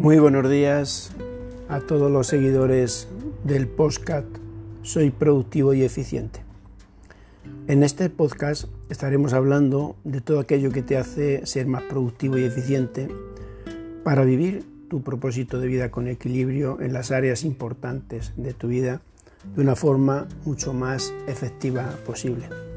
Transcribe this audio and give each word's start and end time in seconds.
Muy 0.00 0.18
buenos 0.18 0.48
días 0.48 1.10
a 1.68 1.80
todos 1.80 2.10
los 2.10 2.26
seguidores 2.26 3.06
del 3.44 3.68
podcast 3.68 4.26
Soy 4.80 5.10
productivo 5.10 5.74
y 5.74 5.82
eficiente. 5.82 6.40
En 7.68 7.82
este 7.82 8.08
podcast 8.08 8.64
estaremos 8.88 9.34
hablando 9.34 9.96
de 10.04 10.22
todo 10.22 10.40
aquello 10.40 10.72
que 10.72 10.80
te 10.80 10.96
hace 10.96 11.44
ser 11.44 11.66
más 11.66 11.82
productivo 11.82 12.38
y 12.38 12.44
eficiente 12.44 13.08
para 14.02 14.24
vivir 14.24 14.64
tu 14.88 15.02
propósito 15.02 15.60
de 15.60 15.66
vida 15.66 15.90
con 15.90 16.08
equilibrio 16.08 16.80
en 16.80 16.94
las 16.94 17.10
áreas 17.10 17.44
importantes 17.44 18.32
de 18.38 18.54
tu 18.54 18.68
vida 18.68 19.02
de 19.54 19.60
una 19.60 19.76
forma 19.76 20.28
mucho 20.46 20.72
más 20.72 21.12
efectiva 21.26 21.94
posible. 22.06 22.69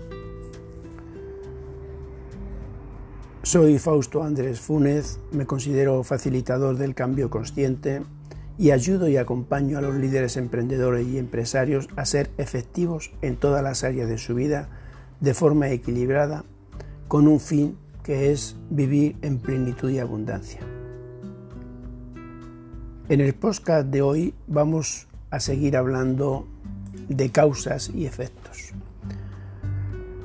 Soy 3.54 3.78
Fausto 3.78 4.24
Andrés 4.24 4.60
Funes, 4.60 5.20
me 5.32 5.46
considero 5.46 6.02
facilitador 6.02 6.76
del 6.76 6.96
cambio 6.96 7.30
consciente 7.30 8.02
y 8.58 8.72
ayudo 8.72 9.08
y 9.08 9.18
acompaño 9.18 9.78
a 9.78 9.82
los 9.82 9.94
líderes 9.94 10.38
emprendedores 10.38 11.08
y 11.08 11.20
empresarios 11.20 11.88
a 11.96 12.04
ser 12.06 12.32
efectivos 12.40 13.12
en 13.22 13.36
todas 13.36 13.62
las 13.62 13.84
áreas 13.84 14.10
de 14.10 14.18
su 14.18 14.34
vida 14.34 14.70
de 15.20 15.36
forma 15.36 15.70
equilibrada 15.70 16.46
con 17.08 17.28
un 17.28 17.40
fin 17.40 17.78
que 18.02 18.32
es 18.32 18.56
vivir 18.72 19.18
en 19.22 19.38
plenitud 19.38 19.92
y 19.92 20.00
abundancia. 20.00 20.62
En 23.08 23.22
el 23.22 23.36
podcast 23.36 23.86
de 23.90 24.02
hoy 24.02 24.34
vamos 24.48 25.08
a 25.30 25.40
seguir 25.40 25.78
hablando 25.78 26.48
de 27.08 27.30
causas 27.30 27.92
y 27.94 28.08
efectos. 28.08 28.74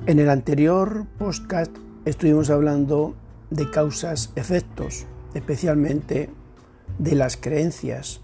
En 0.07 0.19
el 0.19 0.31
anterior 0.31 1.05
podcast 1.19 1.77
estuvimos 2.09 2.51
hablando 2.51 3.15
de 3.51 3.71
causas-efectos, 3.71 5.07
especialmente 5.35 6.31
de 6.99 7.15
las 7.15 7.37
creencias, 7.37 8.21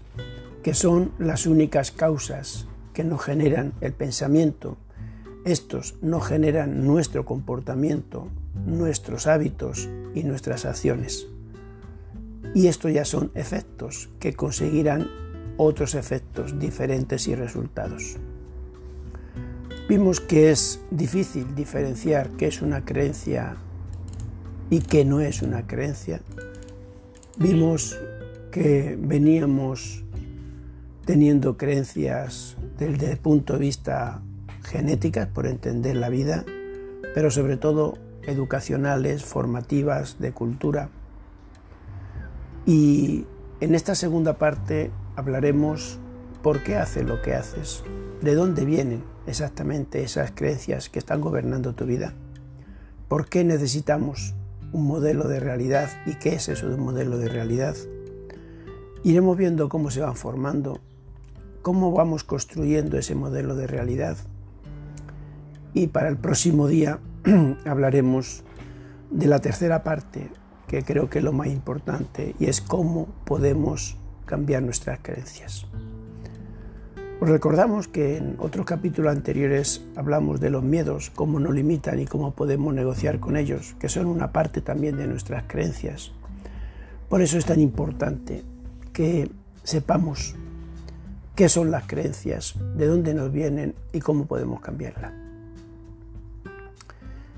que 0.63 0.73
son 0.73 1.11
las 1.19 1.45
únicas 1.45 1.91
causas 1.91 2.67
que 2.93 3.03
nos 3.03 3.21
generan 3.21 3.73
el 3.81 3.93
pensamiento. 3.93 4.77
Estos 5.45 5.95
no 6.01 6.19
generan 6.19 6.85
nuestro 6.85 7.25
comportamiento, 7.25 8.27
nuestros 8.65 9.27
hábitos 9.27 9.87
y 10.15 10.23
nuestras 10.23 10.65
acciones. 10.65 11.27
Y 12.55 12.67
estos 12.67 12.91
ya 12.91 13.05
son 13.05 13.31
efectos 13.35 14.09
que 14.19 14.33
conseguirán 14.33 15.07
otros 15.57 15.93
efectos 15.93 16.57
diferentes 16.59 17.27
y 17.27 17.35
resultados. 17.35 18.17
Vimos 19.87 20.19
que 20.19 20.49
es 20.49 20.79
difícil 20.89 21.53
diferenciar 21.53 22.31
qué 22.31 22.47
es 22.47 22.63
una 22.63 22.83
creencia 22.83 23.57
y 24.69 24.79
que 24.79 25.05
no 25.05 25.21
es 25.21 25.41
una 25.41 25.67
creencia. 25.67 26.21
Vimos 27.37 27.99
que 28.51 28.97
veníamos 28.99 30.03
teniendo 31.05 31.57
creencias 31.57 32.57
desde 32.77 33.11
el 33.11 33.17
punto 33.17 33.53
de 33.53 33.59
vista 33.59 34.21
genéticas, 34.63 35.27
por 35.27 35.45
entender 35.45 35.95
la 35.95 36.09
vida, 36.09 36.43
pero 37.13 37.29
sobre 37.29 37.57
todo 37.57 37.97
educacionales, 38.23 39.23
formativas, 39.23 40.19
de 40.19 40.31
cultura. 40.31 40.89
Y 42.65 43.25
en 43.59 43.75
esta 43.75 43.93
segunda 43.93 44.37
parte 44.37 44.91
hablaremos 45.15 45.99
por 46.41 46.63
qué 46.63 46.77
haces 46.77 47.05
lo 47.05 47.21
que 47.21 47.35
haces, 47.35 47.83
de 48.21 48.33
dónde 48.33 48.65
vienen 48.65 49.03
exactamente 49.27 50.03
esas 50.03 50.31
creencias 50.31 50.89
que 50.89 50.99
están 50.99 51.21
gobernando 51.21 51.73
tu 51.73 51.85
vida, 51.85 52.13
por 53.07 53.27
qué 53.27 53.43
necesitamos 53.43 54.33
un 54.71 54.87
modelo 54.87 55.27
de 55.27 55.39
realidad 55.39 55.89
y 56.05 56.15
qué 56.15 56.35
es 56.35 56.49
eso 56.49 56.67
de 56.69 56.75
un 56.75 56.83
modelo 56.83 57.17
de 57.17 57.29
realidad. 57.29 57.75
Iremos 59.03 59.37
viendo 59.37 59.69
cómo 59.69 59.91
se 59.91 60.01
van 60.01 60.15
formando, 60.15 60.79
cómo 61.61 61.91
vamos 61.91 62.23
construyendo 62.23 62.97
ese 62.97 63.15
modelo 63.15 63.55
de 63.55 63.67
realidad. 63.67 64.17
Y 65.73 65.87
para 65.87 66.09
el 66.09 66.17
próximo 66.17 66.67
día 66.67 66.99
hablaremos 67.65 68.43
de 69.11 69.27
la 69.27 69.39
tercera 69.39 69.83
parte, 69.83 70.29
que 70.67 70.83
creo 70.83 71.09
que 71.09 71.19
es 71.19 71.23
lo 71.23 71.33
más 71.33 71.47
importante, 71.47 72.35
y 72.39 72.45
es 72.45 72.61
cómo 72.61 73.07
podemos 73.25 73.97
cambiar 74.25 74.63
nuestras 74.63 74.99
creencias. 75.01 75.67
Os 77.21 77.29
recordamos 77.29 77.87
que 77.87 78.17
en 78.17 78.35
otros 78.39 78.65
capítulos 78.65 79.15
anteriores 79.15 79.81
hablamos 79.95 80.41
de 80.41 80.49
los 80.49 80.63
miedos, 80.63 81.11
cómo 81.15 81.39
nos 81.39 81.55
limitan 81.55 81.97
y 81.99 82.05
cómo 82.05 82.31
podemos 82.31 82.73
negociar 82.73 83.21
con 83.21 83.37
ellos, 83.37 83.73
que 83.79 83.87
son 83.87 84.07
una 84.07 84.33
parte 84.33 84.59
también 84.59 84.97
de 84.97 85.07
nuestras 85.07 85.45
creencias. 85.47 86.11
Por 87.07 87.21
eso 87.21 87.37
es 87.37 87.45
tan 87.45 87.61
importante 87.61 88.43
que 88.91 89.31
sepamos 89.63 90.35
qué 91.35 91.47
son 91.47 91.71
las 91.71 91.87
creencias, 91.87 92.55
de 92.75 92.85
dónde 92.85 93.13
nos 93.13 93.31
vienen 93.31 93.75
y 93.93 94.01
cómo 94.01 94.25
podemos 94.25 94.59
cambiarlas. 94.59 95.13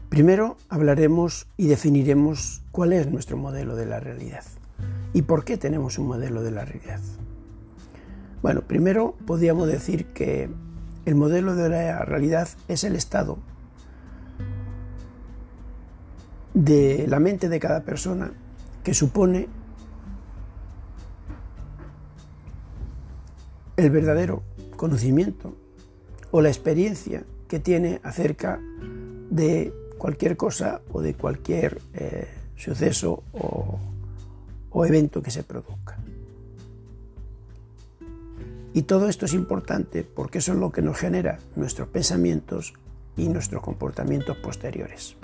Primero 0.09 0.57
hablaremos 0.69 1.47
y 1.55 1.67
definiremos 1.67 2.63
cuál 2.71 2.93
es 2.93 3.11
nuestro 3.11 3.37
modelo 3.37 3.75
de 3.75 3.85
la 3.85 3.99
realidad 3.99 4.43
y 5.13 5.21
por 5.21 5.45
qué 5.45 5.57
tenemos 5.57 5.99
un 5.99 6.07
modelo 6.07 6.41
de 6.41 6.51
la 6.51 6.65
realidad. 6.65 6.99
Bueno, 8.41 8.61
primero 8.61 9.15
podríamos 9.25 9.67
decir 9.67 10.05
que 10.07 10.49
el 11.05 11.15
modelo 11.15 11.55
de 11.55 11.69
la 11.69 12.05
realidad 12.05 12.47
es 12.67 12.83
el 12.83 12.95
estado 12.95 13.37
de 16.53 17.05
la 17.07 17.19
mente 17.19 17.49
de 17.49 17.59
cada 17.59 17.81
persona 17.83 18.31
que 18.83 18.93
supone 18.93 19.47
el 23.75 23.89
verdadero 23.89 24.43
conocimiento 24.75 25.55
o 26.31 26.41
la 26.41 26.49
experiencia 26.49 27.23
que 27.47 27.59
tiene 27.59 28.01
acerca 28.03 28.59
de 29.29 29.73
cualquier 29.97 30.37
cosa 30.37 30.81
o 30.91 31.01
de 31.01 31.13
cualquier 31.15 31.81
eh, 31.93 32.27
suceso 32.55 33.23
o 33.31 34.85
evento 34.85 35.21
que 35.21 35.31
se 35.31 35.43
produzca. 35.43 35.97
Y 38.77 38.83
todo 38.83 39.09
esto 39.09 39.25
es 39.25 39.33
importante 39.33 40.03
porque 40.03 40.37
eso 40.37 40.53
es 40.53 40.59
lo 40.59 40.71
que 40.71 40.83
nos 40.83 40.97
genera 40.97 41.39
nuestros 41.55 41.87
pensamientos 41.87 42.75
y 43.15 43.27
nuestros 43.27 43.63
comportamientos 43.63 44.37
posteriores. 44.37 45.15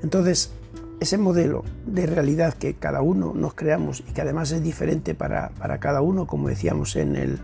Entonces, 0.00 0.52
ese 1.00 1.18
modelo 1.18 1.64
de 1.86 2.06
realidad 2.06 2.54
que 2.54 2.74
cada 2.74 3.02
uno 3.02 3.32
nos 3.34 3.54
creamos 3.54 3.98
y 3.98 4.12
que 4.12 4.20
además 4.20 4.52
es 4.52 4.62
diferente 4.62 5.16
para, 5.16 5.50
cada 5.80 6.02
uno, 6.02 6.28
como 6.28 6.46
decíamos 6.46 6.94
en 6.94 7.16
el, 7.16 7.40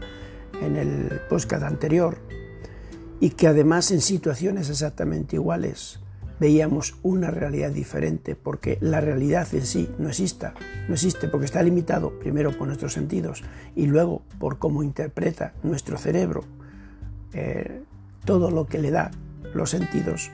en 0.60 0.76
el 0.76 1.20
podcast 1.28 1.64
anterior, 1.64 2.18
y 3.18 3.30
que 3.30 3.48
además 3.48 3.90
en 3.90 4.02
situaciones 4.02 4.70
exactamente 4.70 5.34
iguales 5.34 5.98
veíamos 6.42 6.96
una 7.04 7.30
realidad 7.30 7.70
diferente, 7.70 8.34
porque 8.34 8.76
la 8.80 9.00
realidad 9.00 9.46
en 9.54 9.64
sí 9.64 9.88
no 10.00 10.08
existe, 10.08 10.48
no 10.88 10.94
existe 10.94 11.28
porque 11.28 11.44
está 11.44 11.62
limitado 11.62 12.18
primero 12.18 12.50
por 12.50 12.66
nuestros 12.66 12.94
sentidos 12.94 13.44
y 13.76 13.86
luego 13.86 14.22
por 14.40 14.58
cómo 14.58 14.82
interpreta 14.82 15.54
nuestro 15.62 15.98
cerebro 15.98 16.42
eh, 17.32 17.82
todo 18.24 18.50
lo 18.50 18.66
que 18.66 18.80
le 18.80 18.90
da 18.90 19.12
los 19.54 19.70
sentidos. 19.70 20.32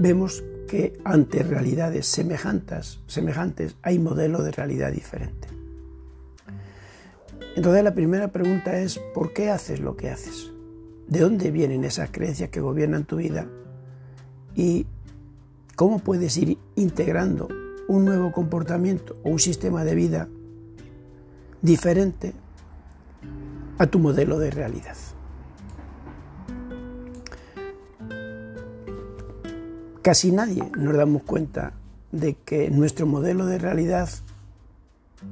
Vemos 0.00 0.42
que 0.66 0.98
ante 1.04 1.44
realidades 1.44 2.08
semejantes, 2.08 2.98
semejantes 3.06 3.76
hay 3.82 4.00
modelo 4.00 4.42
de 4.42 4.50
realidad 4.50 4.90
diferente. 4.90 5.46
Entonces 7.54 7.84
la 7.84 7.94
primera 7.94 8.32
pregunta 8.32 8.80
es, 8.80 8.98
¿por 9.14 9.32
qué 9.32 9.48
haces 9.50 9.78
lo 9.78 9.96
que 9.96 10.10
haces? 10.10 10.50
¿De 11.06 11.20
dónde 11.20 11.52
vienen 11.52 11.84
esas 11.84 12.10
creencias 12.10 12.50
que 12.50 12.60
gobiernan 12.60 13.04
tu 13.04 13.18
vida? 13.18 13.46
Y 14.58 14.86
cómo 15.76 16.00
puedes 16.00 16.36
ir 16.36 16.58
integrando 16.74 17.48
un 17.86 18.04
nuevo 18.04 18.32
comportamiento 18.32 19.16
o 19.22 19.30
un 19.30 19.38
sistema 19.38 19.84
de 19.84 19.94
vida 19.94 20.28
diferente 21.62 22.34
a 23.78 23.86
tu 23.86 24.00
modelo 24.00 24.40
de 24.40 24.50
realidad. 24.50 24.96
Casi 30.02 30.32
nadie 30.32 30.68
nos 30.76 30.96
damos 30.96 31.22
cuenta 31.22 31.74
de 32.10 32.34
que 32.34 32.68
nuestro 32.68 33.06
modelo 33.06 33.46
de 33.46 33.58
realidad 33.58 34.08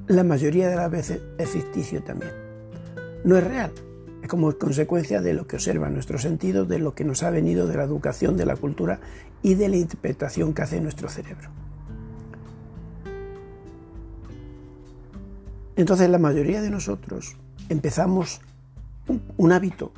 la 0.06 0.22
mayoría 0.22 0.68
de 0.68 0.76
las 0.76 0.90
veces 0.90 1.20
es 1.36 1.48
ficticio 1.48 2.00
también. 2.04 2.32
No 3.24 3.36
es 3.36 3.42
real, 3.42 3.72
como 4.26 4.52
consecuencia 4.56 5.20
de 5.20 5.34
lo 5.34 5.46
que 5.46 5.56
observan 5.56 5.94
nuestros 5.94 6.22
sentidos, 6.22 6.68
de 6.68 6.78
lo 6.78 6.94
que 6.94 7.04
nos 7.04 7.22
ha 7.22 7.30
venido 7.30 7.66
de 7.66 7.76
la 7.76 7.84
educación, 7.84 8.36
de 8.36 8.46
la 8.46 8.56
cultura 8.56 9.00
y 9.42 9.54
de 9.54 9.68
la 9.68 9.76
interpretación 9.76 10.54
que 10.54 10.62
hace 10.62 10.80
nuestro 10.80 11.08
cerebro. 11.08 11.50
Entonces 15.76 16.08
la 16.08 16.18
mayoría 16.18 16.62
de 16.62 16.70
nosotros 16.70 17.36
empezamos 17.68 18.40
un, 19.36 19.52
hábito, 19.52 19.92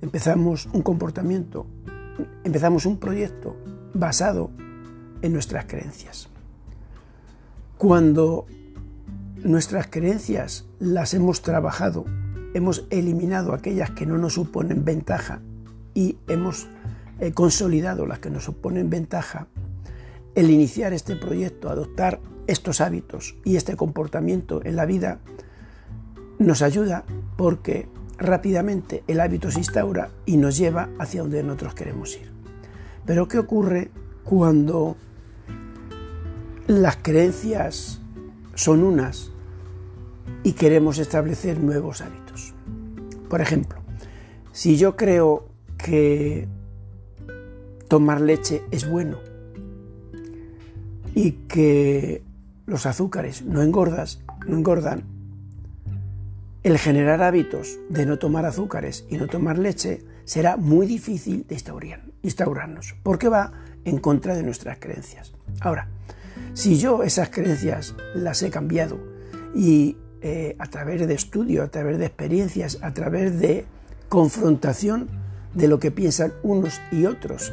empezamos 0.00 0.66
un 0.72 0.82
comportamiento, 0.82 1.66
empezamos 2.44 2.86
un 2.86 2.98
proyecto 2.98 3.56
basado 3.92 4.50
en 5.20 5.32
nuestras 5.32 5.66
creencias. 5.66 6.28
Cuando 7.76 8.46
nuestras 9.44 9.88
creencias 9.88 10.64
las 10.78 11.12
hemos 11.12 11.42
trabajado, 11.42 12.06
hemos 12.56 12.86
eliminado 12.88 13.52
aquellas 13.52 13.90
que 13.90 14.06
no 14.06 14.16
nos 14.16 14.32
suponen 14.32 14.82
ventaja 14.82 15.40
y 15.92 16.16
hemos 16.26 16.66
eh, 17.20 17.32
consolidado 17.32 18.06
las 18.06 18.18
que 18.18 18.30
nos 18.30 18.44
suponen 18.44 18.88
ventaja, 18.88 19.46
el 20.34 20.50
iniciar 20.50 20.94
este 20.94 21.16
proyecto, 21.16 21.68
adoptar 21.68 22.18
estos 22.46 22.80
hábitos 22.80 23.36
y 23.44 23.56
este 23.56 23.76
comportamiento 23.76 24.64
en 24.64 24.74
la 24.74 24.86
vida, 24.86 25.18
nos 26.38 26.62
ayuda 26.62 27.04
porque 27.36 27.88
rápidamente 28.16 29.04
el 29.06 29.20
hábito 29.20 29.50
se 29.50 29.58
instaura 29.58 30.08
y 30.24 30.38
nos 30.38 30.56
lleva 30.56 30.88
hacia 30.98 31.20
donde 31.20 31.42
nosotros 31.42 31.74
queremos 31.74 32.16
ir. 32.16 32.30
Pero 33.04 33.28
¿qué 33.28 33.38
ocurre 33.38 33.90
cuando 34.24 34.96
las 36.66 36.96
creencias 36.96 38.00
son 38.54 38.82
unas 38.82 39.30
y 40.42 40.52
queremos 40.52 40.98
establecer 40.98 41.60
nuevos 41.60 42.00
hábitos? 42.00 42.25
Por 43.28 43.40
ejemplo, 43.40 43.80
si 44.52 44.76
yo 44.76 44.96
creo 44.96 45.48
que 45.76 46.48
tomar 47.88 48.20
leche 48.20 48.62
es 48.70 48.88
bueno 48.88 49.18
y 51.14 51.32
que 51.48 52.22
los 52.66 52.86
azúcares 52.86 53.42
no 53.42 53.62
engordas, 53.62 54.22
no 54.46 54.56
engordan, 54.56 55.04
el 56.62 56.78
generar 56.78 57.22
hábitos 57.22 57.78
de 57.88 58.06
no 58.06 58.18
tomar 58.18 58.44
azúcares 58.44 59.06
y 59.08 59.16
no 59.16 59.28
tomar 59.28 59.58
leche 59.58 60.02
será 60.24 60.56
muy 60.56 60.86
difícil 60.86 61.46
de 61.46 61.56
instaurarnos, 62.22 62.96
porque 63.04 63.28
va 63.28 63.52
en 63.84 63.98
contra 63.98 64.34
de 64.34 64.42
nuestras 64.42 64.78
creencias. 64.78 65.32
Ahora, 65.60 65.88
si 66.54 66.76
yo 66.76 67.04
esas 67.04 67.30
creencias 67.30 67.94
las 68.14 68.42
he 68.42 68.50
cambiado 68.50 68.98
y 69.54 69.96
eh, 70.22 70.56
a 70.58 70.66
través 70.66 71.06
de 71.06 71.14
estudio, 71.14 71.62
a 71.62 71.68
través 71.68 71.98
de 71.98 72.06
experiencias, 72.06 72.78
a 72.82 72.92
través 72.94 73.38
de 73.38 73.66
confrontación 74.08 75.08
de 75.54 75.68
lo 75.68 75.78
que 75.78 75.90
piensan 75.90 76.32
unos 76.42 76.80
y 76.92 77.06
otros, 77.06 77.52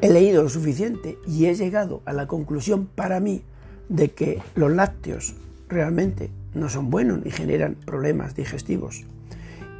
he 0.00 0.10
leído 0.10 0.42
lo 0.42 0.48
suficiente 0.48 1.18
y 1.26 1.46
he 1.46 1.54
llegado 1.54 2.02
a 2.04 2.12
la 2.12 2.26
conclusión 2.26 2.86
para 2.86 3.20
mí 3.20 3.42
de 3.88 4.10
que 4.10 4.42
los 4.54 4.70
lácteos 4.72 5.34
realmente 5.68 6.30
no 6.54 6.68
son 6.68 6.90
buenos 6.90 7.20
y 7.24 7.30
generan 7.30 7.74
problemas 7.74 8.34
digestivos 8.34 9.04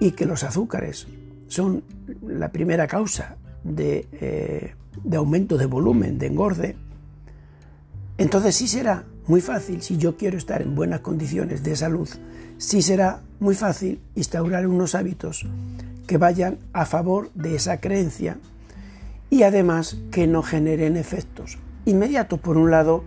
y 0.01 0.13
que 0.13 0.27
los 0.27 0.45
azúcares 0.45 1.07
son 1.49 1.85
la 2.27 2.51
primera 2.51 2.87
causa 2.87 3.37
de, 3.65 4.07
eh, 4.13 4.75
de 5.05 5.17
aumento 5.17 5.59
de 5.59 5.67
volumen, 5.67 6.19
de 6.19 6.27
engorde, 6.27 6.77
entonces 8.19 8.55
sí 8.55 8.69
será 8.69 9.05
muy 9.27 9.41
fácil, 9.41 9.83
si 9.83 9.97
yo 9.97 10.17
quiero 10.17 10.37
estar 10.37 10.63
en 10.63 10.75
buenas 10.75 11.01
condiciones 11.01 11.63
de 11.63 11.77
salud, 11.77 12.09
sí 12.59 12.83
será 12.83 13.21
muy 13.41 13.55
fácil 13.55 14.01
instaurar 14.15 14.67
unos 14.67 14.95
hábitos 14.95 15.47
que 16.07 16.19
vayan 16.19 16.59
a 16.73 16.87
favor 16.87 17.31
de 17.35 17.55
esa 17.55 17.81
creencia 17.81 18.39
y 19.31 19.45
además 19.45 19.97
que 20.11 20.27
no 20.27 20.43
generen 20.43 20.97
efectos 20.97 21.59
inmediatos 21.85 22.41
por 22.41 22.57
un 22.57 22.71
lado 22.71 23.05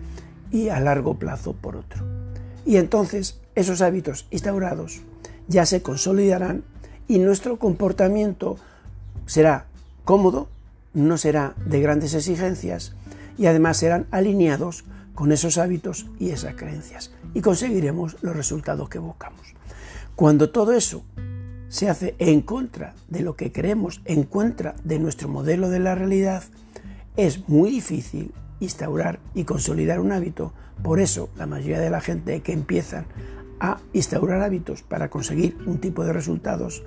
y 0.51 0.69
a 0.69 0.79
largo 0.79 1.15
plazo 1.15 1.53
por 1.53 1.75
otro. 1.75 2.03
Y 2.65 2.77
entonces 2.77 3.39
esos 3.55 3.81
hábitos 3.81 4.27
instaurados 4.31 5.01
ya 5.47 5.65
se 5.65 5.81
consolidarán 5.81 6.63
y 7.07 7.19
nuestro 7.19 7.59
comportamiento 7.59 8.57
será 9.25 9.65
cómodo, 10.03 10.47
no 10.93 11.17
será 11.17 11.53
de 11.65 11.81
grandes 11.81 12.13
exigencias 12.13 12.95
y 13.37 13.47
además 13.47 13.77
serán 13.77 14.07
alineados 14.11 14.85
con 15.15 15.31
esos 15.31 15.57
hábitos 15.57 16.05
y 16.19 16.29
esas 16.29 16.55
creencias 16.55 17.11
y 17.33 17.41
conseguiremos 17.41 18.17
los 18.21 18.35
resultados 18.35 18.89
que 18.89 18.99
buscamos. 18.99 19.55
Cuando 20.15 20.49
todo 20.51 20.73
eso 20.73 21.03
se 21.69 21.89
hace 21.89 22.15
en 22.19 22.41
contra 22.41 22.93
de 23.09 23.21
lo 23.21 23.35
que 23.35 23.51
creemos, 23.51 24.01
en 24.05 24.23
contra 24.23 24.75
de 24.83 24.99
nuestro 24.99 25.27
modelo 25.27 25.69
de 25.69 25.79
la 25.79 25.95
realidad, 25.95 26.43
es 27.17 27.49
muy 27.49 27.71
difícil 27.71 28.33
instaurar 28.59 29.19
y 29.33 29.43
consolidar 29.43 29.99
un 29.99 30.11
hábito. 30.11 30.53
Por 30.83 30.99
eso 30.99 31.29
la 31.35 31.47
mayoría 31.47 31.79
de 31.79 31.89
la 31.89 32.01
gente 32.01 32.41
que 32.41 32.53
empiezan 32.53 33.05
a 33.59 33.79
instaurar 33.93 34.41
hábitos 34.41 34.83
para 34.83 35.09
conseguir 35.09 35.57
un 35.65 35.79
tipo 35.79 36.03
de 36.05 36.13
resultados, 36.13 36.83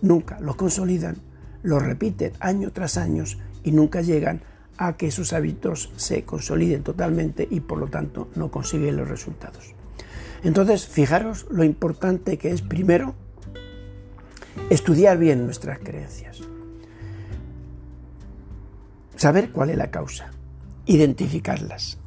nunca 0.00 0.38
los 0.40 0.56
consolidan, 0.56 1.16
los 1.62 1.82
repiten 1.82 2.32
año 2.40 2.70
tras 2.72 2.96
año 2.96 3.24
y 3.64 3.72
nunca 3.72 4.02
llegan 4.02 4.42
a 4.86 4.96
que 4.96 5.06
esos 5.06 5.32
hábitos 5.32 5.92
se 5.96 6.24
consoliden 6.24 6.82
totalmente 6.82 7.46
y 7.50 7.60
por 7.60 7.78
lo 7.78 7.88
tanto 7.88 8.28
no 8.34 8.50
consiguen 8.50 8.96
los 8.96 9.08
resultados. 9.08 9.74
Entonces, 10.42 10.86
fijaros 10.86 11.46
lo 11.50 11.62
importante 11.62 12.36
que 12.36 12.50
es 12.50 12.62
primero 12.62 13.14
estudiar 14.70 15.18
bien 15.18 15.44
nuestras 15.44 15.78
creencias, 15.78 16.40
saber 19.16 19.50
cuál 19.50 19.70
es 19.70 19.76
la 19.76 19.90
causa, 19.90 20.30
identificarlas 20.86 21.98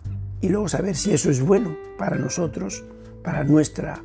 y 0.42 0.50
luego 0.50 0.68
saber 0.68 0.95
si 0.95 1.13
eso 1.13 1.30
es 1.30 1.42
bueno 1.42 1.77
para 1.98 2.18
nosotros 2.18 2.83
para 3.25 3.44
nuestra, 3.44 4.04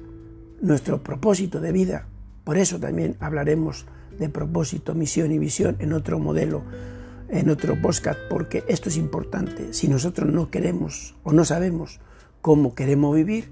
nuestro 0.63 1.03
propósito 1.03 1.61
de 1.61 1.73
vida. 1.73 2.07
Por 2.43 2.57
eso 2.57 2.81
también 2.81 3.17
hablaremos 3.21 3.85
de 4.19 4.31
propósito, 4.31 4.95
misión 4.95 5.31
y 5.31 5.39
visión 5.39 5.77
en 5.79 5.93
otro 5.93 6.19
modelo, 6.19 6.63
en 7.31 7.49
otro 7.49 7.81
podcast, 7.81 8.19
porque 8.29 8.65
esto 8.69 8.89
es 8.89 8.97
importante. 8.97 9.73
Si 9.73 9.89
nosotros 9.89 10.33
no 10.33 10.51
queremos 10.51 11.15
o 11.23 11.33
no 11.33 11.45
sabemos 11.45 12.01
cómo 12.41 12.75
queremos 12.75 13.15
vivir, 13.15 13.51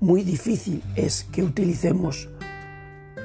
muy 0.00 0.22
difícil 0.22 0.82
es 0.96 1.24
que 1.24 1.42
utilicemos 1.42 2.28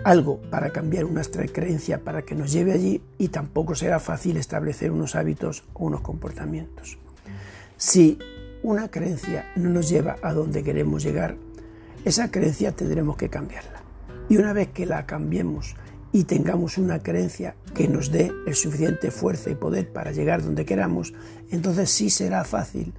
algo 0.03 0.39
para 0.49 0.69
cambiar 0.69 1.05
nuestra 1.05 1.45
creencia 1.47 2.03
para 2.03 2.21
que 2.21 2.35
nos 2.35 2.51
lleve 2.51 2.71
allí 2.71 3.01
y 3.17 3.29
tampoco 3.29 3.75
será 3.75 3.99
fácil 3.99 4.37
establecer 4.37 4.91
unos 4.91 5.15
hábitos 5.15 5.63
o 5.73 5.85
unos 5.85 6.01
comportamientos. 6.01 6.97
Si 7.75 8.17
una 8.63 8.89
creencia 8.89 9.51
no 9.55 9.69
nos 9.69 9.89
lleva 9.89 10.17
a 10.21 10.33
donde 10.33 10.63
queremos 10.63 11.03
llegar, 11.03 11.35
esa 12.05 12.31
creencia 12.31 12.71
tendremos 12.71 13.17
que 13.17 13.29
cambiarla. 13.29 13.81
Y 14.29 14.37
una 14.37 14.53
vez 14.53 14.69
que 14.69 14.85
la 14.85 15.05
cambiemos 15.05 15.75
y 16.17 16.23
tengamos 16.23 16.79
una 16.79 17.03
creencia 17.03 17.53
que 17.75 17.87
nos 17.87 18.11
dé 18.11 18.33
el 18.47 18.55
suficiente 18.55 19.11
fuerza 19.11 19.51
y 19.51 19.55
poder 19.55 19.93
para 19.93 20.11
llegar 20.11 20.41
donde 20.41 20.65
queramos, 20.65 21.13
entonces 21.51 21.91
sí 21.91 22.09
será 22.09 22.43
fácil 22.43 22.91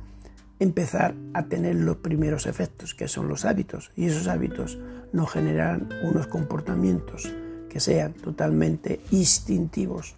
empezar 0.60 1.16
a 1.34 1.46
tener 1.46 1.74
los 1.74 1.96
primeros 1.96 2.46
efectos, 2.46 2.94
que 2.94 3.08
son 3.08 3.26
los 3.26 3.44
hábitos. 3.44 3.90
Y 3.96 4.06
esos 4.06 4.28
hábitos 4.28 4.78
nos 5.12 5.32
generarán 5.32 5.88
unos 6.04 6.28
comportamientos 6.28 7.28
que 7.68 7.80
sean 7.80 8.12
totalmente 8.12 9.00
instintivos, 9.10 10.14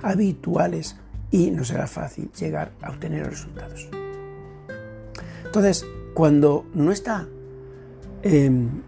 habituales, 0.00 0.94
y 1.32 1.50
nos 1.50 1.66
será 1.66 1.88
fácil 1.88 2.30
llegar 2.38 2.70
a 2.82 2.90
obtener 2.90 3.28
resultados. 3.28 3.88
Entonces, 5.44 5.84
cuando 6.14 6.66
no 6.72 6.92
está 6.92 7.26
Em, 8.24 8.80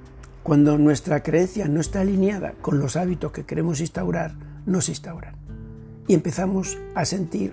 cuando 0.46 0.78
nuestra 0.78 1.24
creencia 1.24 1.66
no 1.66 1.80
está 1.80 2.02
alineada 2.02 2.52
con 2.62 2.78
los 2.78 2.94
hábitos 2.94 3.32
que 3.32 3.42
queremos 3.42 3.80
instaurar, 3.80 4.36
no 4.64 4.80
se 4.80 4.92
instauran. 4.92 5.34
Y 6.06 6.14
empezamos 6.14 6.78
a 6.94 7.04
sentir 7.04 7.52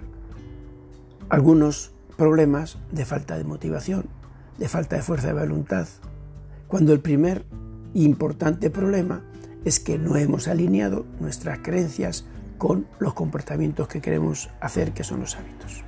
algunos 1.27 1.91
problemas 2.17 2.77
de 2.91 3.03
falta 3.05 3.35
de 3.35 3.45
motivación, 3.45 4.05
de 4.59 4.69
falta 4.69 4.95
de 4.95 5.01
fuerza 5.01 5.25
de 5.25 5.33
voluntad, 5.33 5.87
cuando 6.67 6.93
el 6.93 6.99
primer 6.99 7.47
importante 7.95 8.69
problema 8.69 9.23
es 9.65 9.79
que 9.79 9.97
no 9.97 10.15
hemos 10.15 10.47
alineado 10.47 11.07
nuestras 11.19 11.61
creencias 11.63 12.27
con 12.59 12.85
los 12.99 13.15
comportamientos 13.15 13.87
que 13.87 14.01
queremos 14.01 14.51
hacer, 14.61 14.93
que 14.93 15.03
son 15.03 15.19
los 15.19 15.35
hábitos. 15.35 15.83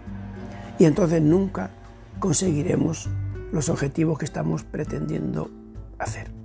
Y 0.80 0.86
entonces 0.86 1.22
nunca 1.22 1.70
conseguiremos 2.18 3.08
los 3.52 3.70
objetivos 3.70 4.18
que 4.18 4.26
estamos 4.26 4.64
pretendiendo 4.64 5.52
hacer. 6.00 6.45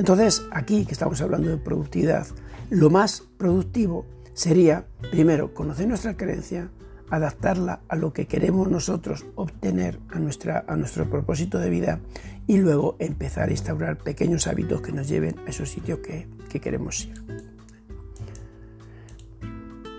Entonces, 0.00 0.46
aquí 0.50 0.86
que 0.86 0.92
estamos 0.92 1.20
hablando 1.20 1.50
de 1.50 1.58
productividad, 1.58 2.26
lo 2.70 2.88
más 2.88 3.22
productivo 3.36 4.06
sería, 4.32 4.86
primero, 5.10 5.52
conocer 5.52 5.86
nuestra 5.86 6.16
creencia, 6.16 6.70
adaptarla 7.10 7.82
a 7.86 7.96
lo 7.96 8.14
que 8.14 8.26
queremos 8.26 8.70
nosotros 8.70 9.26
obtener 9.34 10.00
a, 10.08 10.18
nuestra, 10.18 10.64
a 10.66 10.76
nuestro 10.76 11.10
propósito 11.10 11.58
de 11.58 11.68
vida 11.68 12.00
y 12.46 12.56
luego 12.56 12.96
empezar 12.98 13.50
a 13.50 13.52
instaurar 13.52 13.98
pequeños 13.98 14.46
hábitos 14.46 14.80
que 14.80 14.92
nos 14.92 15.06
lleven 15.06 15.38
a 15.46 15.50
esos 15.50 15.68
sitios 15.68 15.98
que, 15.98 16.26
queremos 16.60 17.04
ir. 17.04 17.22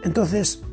Entonces, 0.04 0.64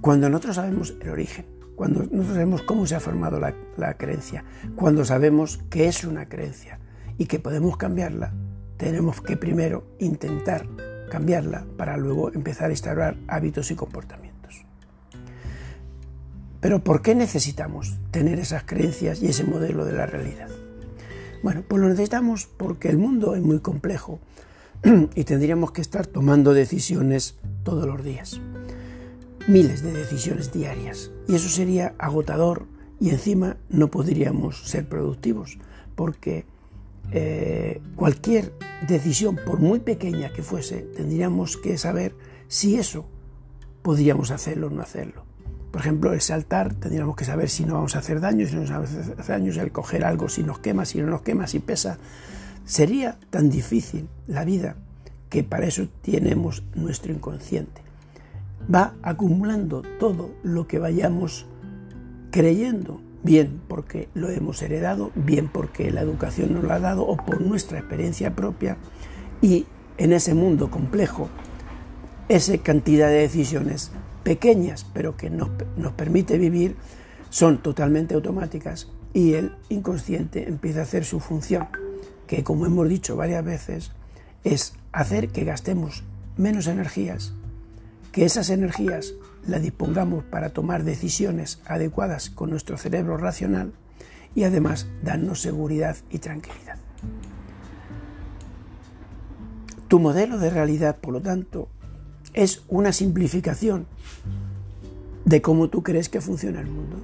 cuando 0.00 0.28
nosotros 0.28 0.56
sabemos 0.56 0.96
el 1.00 1.08
origen, 1.08 1.46
cuando 1.76 2.00
nosotros 2.00 2.34
sabemos 2.34 2.62
cómo 2.62 2.84
se 2.84 2.96
ha 2.96 3.00
formado 3.00 3.38
la, 3.38 3.54
la 3.76 3.96
creencia, 3.96 4.44
cuando 4.74 5.04
sabemos 5.04 5.60
qué 5.70 5.86
es 5.86 6.02
una 6.02 6.28
creencia, 6.28 6.80
y 7.18 7.26
que 7.26 7.38
podemos 7.38 7.76
cambiarla, 7.76 8.32
tenemos 8.76 9.20
que 9.20 9.36
primero 9.36 9.84
intentar 9.98 10.66
cambiarla 11.10 11.66
para 11.76 11.96
luego 11.96 12.32
empezar 12.32 12.68
a 12.68 12.72
instaurar 12.72 13.16
hábitos 13.28 13.70
y 13.70 13.74
comportamientos. 13.74 14.64
Pero 16.60 16.82
¿por 16.82 17.02
qué 17.02 17.14
necesitamos 17.14 17.96
tener 18.10 18.38
esas 18.38 18.64
creencias 18.64 19.22
y 19.22 19.26
ese 19.26 19.44
modelo 19.44 19.84
de 19.84 19.92
la 19.92 20.06
realidad? 20.06 20.48
Bueno, 21.42 21.64
pues 21.66 21.82
lo 21.82 21.88
necesitamos 21.88 22.46
porque 22.46 22.88
el 22.88 22.98
mundo 22.98 23.34
es 23.34 23.42
muy 23.42 23.58
complejo 23.58 24.20
y 25.14 25.24
tendríamos 25.24 25.72
que 25.72 25.80
estar 25.80 26.06
tomando 26.06 26.54
decisiones 26.54 27.36
todos 27.64 27.86
los 27.86 28.02
días. 28.04 28.40
Miles 29.48 29.82
de 29.82 29.92
decisiones 29.92 30.52
diarias. 30.52 31.10
Y 31.28 31.34
eso 31.34 31.48
sería 31.48 31.94
agotador 31.98 32.66
y 33.00 33.10
encima 33.10 33.56
no 33.68 33.88
podríamos 33.88 34.62
ser 34.68 34.88
productivos 34.88 35.58
porque 35.96 36.46
eh, 37.10 37.80
cualquier 37.96 38.52
decisión, 38.86 39.36
por 39.44 39.58
muy 39.60 39.80
pequeña 39.80 40.32
que 40.32 40.42
fuese, 40.42 40.82
tendríamos 40.96 41.56
que 41.56 41.76
saber 41.76 42.14
si 42.48 42.76
eso 42.76 43.06
podríamos 43.82 44.30
hacerlo 44.30 44.68
o 44.68 44.70
no 44.70 44.82
hacerlo. 44.82 45.24
Por 45.70 45.80
ejemplo, 45.80 46.12
el 46.12 46.20
saltar, 46.20 46.74
tendríamos 46.74 47.16
que 47.16 47.24
saber 47.24 47.48
si 47.48 47.64
no 47.64 47.74
vamos 47.74 47.96
a 47.96 48.00
hacer 48.00 48.20
daño, 48.20 48.46
si 48.46 48.54
no 48.54 48.60
nos 48.60 48.70
hacer 48.70 49.16
daño, 49.26 49.52
el 49.52 49.72
coger 49.72 50.04
algo, 50.04 50.28
si 50.28 50.42
nos 50.42 50.58
quema, 50.58 50.84
si 50.84 51.00
no 51.00 51.06
nos 51.06 51.22
quema, 51.22 51.46
si 51.46 51.60
pesa. 51.60 51.98
Sería 52.64 53.18
tan 53.30 53.50
difícil 53.50 54.08
la 54.26 54.44
vida 54.44 54.76
que 55.30 55.42
para 55.42 55.66
eso 55.66 55.88
tenemos 56.02 56.62
nuestro 56.74 57.12
inconsciente. 57.12 57.80
Va 58.72 58.94
acumulando 59.02 59.82
todo 59.98 60.30
lo 60.42 60.68
que 60.68 60.78
vayamos 60.78 61.46
creyendo, 62.30 63.00
bien 63.22 63.60
porque 63.68 64.08
lo 64.14 64.28
hemos 64.28 64.62
heredado, 64.62 65.10
bien 65.14 65.48
porque 65.48 65.90
la 65.90 66.00
educación 66.00 66.54
nos 66.54 66.64
lo 66.64 66.72
ha 66.72 66.80
dado 66.80 67.06
o 67.06 67.16
por 67.16 67.40
nuestra 67.40 67.78
experiencia 67.78 68.34
propia. 68.34 68.76
Y 69.40 69.66
en 69.98 70.12
ese 70.12 70.34
mundo 70.34 70.70
complejo, 70.70 71.28
esa 72.28 72.56
cantidad 72.58 73.08
de 73.08 73.18
decisiones 73.20 73.92
pequeñas, 74.24 74.86
pero 74.92 75.16
que 75.16 75.30
nos, 75.30 75.50
nos 75.76 75.92
permite 75.92 76.38
vivir, 76.38 76.76
son 77.30 77.62
totalmente 77.62 78.14
automáticas 78.14 78.88
y 79.14 79.34
el 79.34 79.52
inconsciente 79.68 80.48
empieza 80.48 80.80
a 80.80 80.82
hacer 80.84 81.04
su 81.04 81.20
función, 81.20 81.68
que 82.26 82.44
como 82.44 82.66
hemos 82.66 82.88
dicho 82.88 83.16
varias 83.16 83.44
veces, 83.44 83.92
es 84.44 84.74
hacer 84.92 85.28
que 85.28 85.44
gastemos 85.44 86.04
menos 86.36 86.66
energías, 86.66 87.34
que 88.10 88.24
esas 88.24 88.50
energías 88.50 89.14
las 89.46 89.62
dispongamos 89.62 90.24
para 90.24 90.50
tomar 90.50 90.84
decisiones 90.84 91.60
adecuadas 91.66 92.30
con 92.30 92.50
nuestro 92.50 92.78
cerebro 92.78 93.16
racional 93.16 93.72
y 94.34 94.44
además 94.44 94.86
darnos 95.02 95.40
seguridad 95.40 95.96
y 96.10 96.18
tranquilidad. 96.18 96.76
Tu 99.88 99.98
modelo 99.98 100.38
de 100.38 100.50
realidad, 100.50 100.96
por 100.96 101.12
lo 101.12 101.20
tanto, 101.20 101.68
es 102.32 102.62
una 102.68 102.92
simplificación 102.92 103.86
de 105.24 105.42
cómo 105.42 105.68
tú 105.68 105.82
crees 105.82 106.08
que 106.08 106.20
funciona 106.20 106.60
el 106.60 106.68
mundo. 106.68 106.96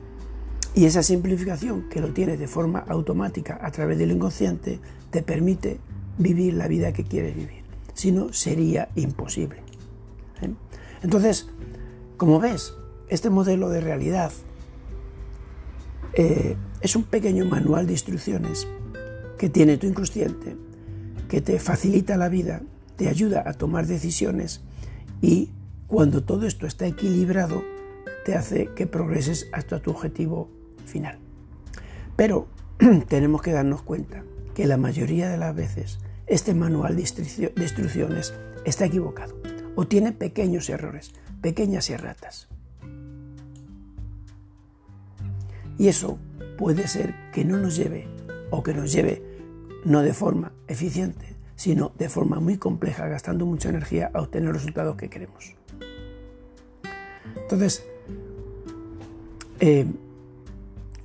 Y 0.75 0.87
esa 0.87 1.02
simplificación, 1.02 1.88
que 1.90 2.00
lo 2.00 2.12
tienes 2.12 2.38
de 2.38 2.49
forma 2.49 2.80
automática 2.88 3.59
a 3.62 3.71
través 3.71 3.99
del 3.99 4.12
inconsciente, 4.12 4.80
te 5.11 5.23
permite 5.23 5.78
vivir 6.18 6.54
la 6.54 6.68
vida 6.68 6.92
que 6.92 7.04
quieres 7.04 7.35
vivir. 7.35 7.62
Si 7.95 8.12
no, 8.12 8.33
sería 8.33 8.88
imposible. 8.95 9.59
¿eh? 10.40 10.50
Entonces, 11.02 11.49
como 12.19 12.41
ves, 12.41 12.75
este 13.09 13.31
modelo 13.31 13.71
de 13.71 13.81
realidad 13.81 14.33
eh, 16.15 16.57
es 16.81 16.97
un 16.97 17.05
pequeño 17.05 17.45
manual 17.45 17.87
de 17.87 17.93
instrucciones 17.93 18.67
que 19.39 19.49
tiene 19.49 19.79
tu 19.79 19.87
inconsciente, 19.87 20.57
que 21.29 21.41
te 21.41 21.61
facilita 21.61 22.17
la 22.17 22.29
vida, 22.29 22.61
te 22.97 23.09
ayuda 23.09 23.45
a 23.47 23.53
tomar 23.53 23.87
decisiones 23.87 24.63
y 25.23 25.51
cuando 25.87 26.25
todo 26.25 26.47
esto 26.47 26.67
está 26.67 26.87
equilibrado, 26.89 27.63
te 28.25 28.35
hace 28.35 28.69
que 28.75 28.89
progreses 28.89 29.49
hasta 29.53 29.81
tu 29.81 29.93
objetivo 29.93 30.51
final. 30.87 31.19
Pero 32.17 32.49
tenemos 33.09 33.43
que 33.43 33.53
darnos 33.53 33.83
cuenta 33.83 34.25
que 34.55 34.67
la 34.67 34.77
mayoría 34.77 35.29
de 35.29 35.39
las 35.39 35.55
veces 35.55 36.01
este 36.27 36.53
manual 36.53 36.97
de 36.97 37.03
instrucciones 37.03 38.35
está 38.65 38.87
equivocado 38.87 39.41
o 39.77 39.87
tiene 39.87 40.11
pequeños 40.11 40.69
errores, 40.69 41.13
pequeñas 41.40 41.90
erratas. 41.90 42.49
Y 45.78 45.88
eso 45.88 46.18
puede 46.57 46.88
ser 46.88 47.14
que 47.33 47.45
no 47.45 47.57
nos 47.57 47.76
lleve 47.76 48.09
o 48.50 48.62
que 48.62 48.75
nos 48.75 48.92
lleve 48.92 49.23
no 49.85 50.02
de 50.02 50.12
forma 50.12 50.52
eficiente, 50.66 51.37
sino 51.54 51.92
de 51.99 52.09
forma 52.09 52.40
muy 52.40 52.59
compleja, 52.59 53.07
gastando 53.07 53.47
mucha 53.47 53.68
energía 53.68 54.11
a 54.12 54.23
obtener 54.23 54.49
los 54.49 54.57
resultados 54.62 54.97
que 54.97 55.09
queremos. 55.09 55.54
Entonces, 57.37 57.85
eh, 59.61 59.87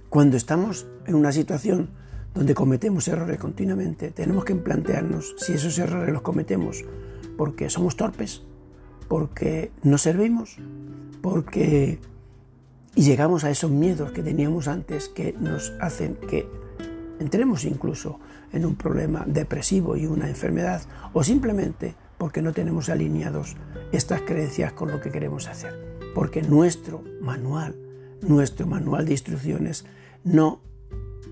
cuando 0.10 0.38
estamos 0.38 0.88
en 1.06 1.16
una 1.16 1.32
situación 1.32 1.90
donde 2.34 2.56
cometemos 2.56 3.08
errores 3.08 3.38
continuamente, 3.40 4.12
tenemos 4.12 4.44
que 4.44 4.56
plantearnos 4.56 5.36
si 5.38 5.54
esos 5.54 5.78
errores 5.78 6.12
los 6.12 6.22
cometemos 6.22 6.84
porque 7.38 7.70
somos 7.70 7.96
torpes, 7.96 8.44
porque 9.14 9.72
no 9.84 10.00
servimos, 10.00 10.58
porque 11.22 12.00
llegamos 12.96 13.44
a 13.44 13.52
esos 13.52 13.70
miedos 13.70 14.12
que 14.12 14.24
teníamos 14.24 14.68
antes 14.68 15.08
que 15.08 15.36
nos 15.40 15.72
hacen 15.80 16.16
que 16.16 16.48
entremos 17.20 17.64
incluso 17.64 18.20
en 18.54 18.66
un 18.66 18.74
problema 18.76 19.24
depresivo 19.28 19.96
y 19.98 20.08
una 20.08 20.30
enfermedad, 20.30 20.82
o 21.14 21.24
simplemente 21.24 21.94
porque 22.18 22.42
no 22.42 22.54
tenemos 22.54 22.90
alineados 22.90 23.56
estas 23.92 24.22
creencias 24.22 24.74
con 24.74 24.90
lo 24.90 25.00
que 25.00 25.12
queremos 25.12 25.48
hacer. 25.48 26.00
Porque 26.16 26.42
nuestro 26.42 27.04
manual, 27.22 27.76
nuestro 28.24 28.66
manual 28.66 29.06
de 29.06 29.12
instrucciones 29.12 29.86
no 30.24 30.60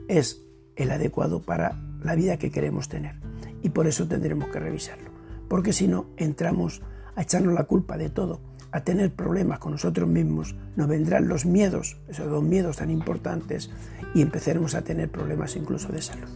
es 0.07 0.45
el 0.75 0.91
adecuado 0.91 1.41
para 1.41 1.81
la 2.03 2.13
vida 2.13 2.37
que 2.37 2.51
queremos 2.51 2.89
tener. 2.89 3.15
Y 3.63 3.69
por 3.69 3.87
eso 3.87 4.07
tendremos 4.07 4.49
que 4.49 4.59
revisarlo. 4.59 5.09
Porque 5.47 5.73
si 5.73 5.87
no, 5.87 6.05
entramos 6.17 6.83
a 7.15 7.21
echarnos 7.21 7.53
la 7.53 7.65
culpa 7.65 7.97
de 7.97 8.09
todo, 8.09 8.39
a 8.71 8.81
tener 8.81 9.13
problemas 9.13 9.59
con 9.59 9.73
nosotros 9.73 10.07
mismos, 10.07 10.55
nos 10.75 10.87
vendrán 10.87 11.27
los 11.27 11.45
miedos, 11.45 11.97
esos 12.07 12.29
dos 12.29 12.43
miedos 12.43 12.77
tan 12.77 12.89
importantes, 12.89 13.69
y 14.13 14.21
empezaremos 14.21 14.75
a 14.75 14.81
tener 14.81 15.09
problemas 15.09 15.55
incluso 15.55 15.89
de 15.89 16.01
salud. 16.01 16.29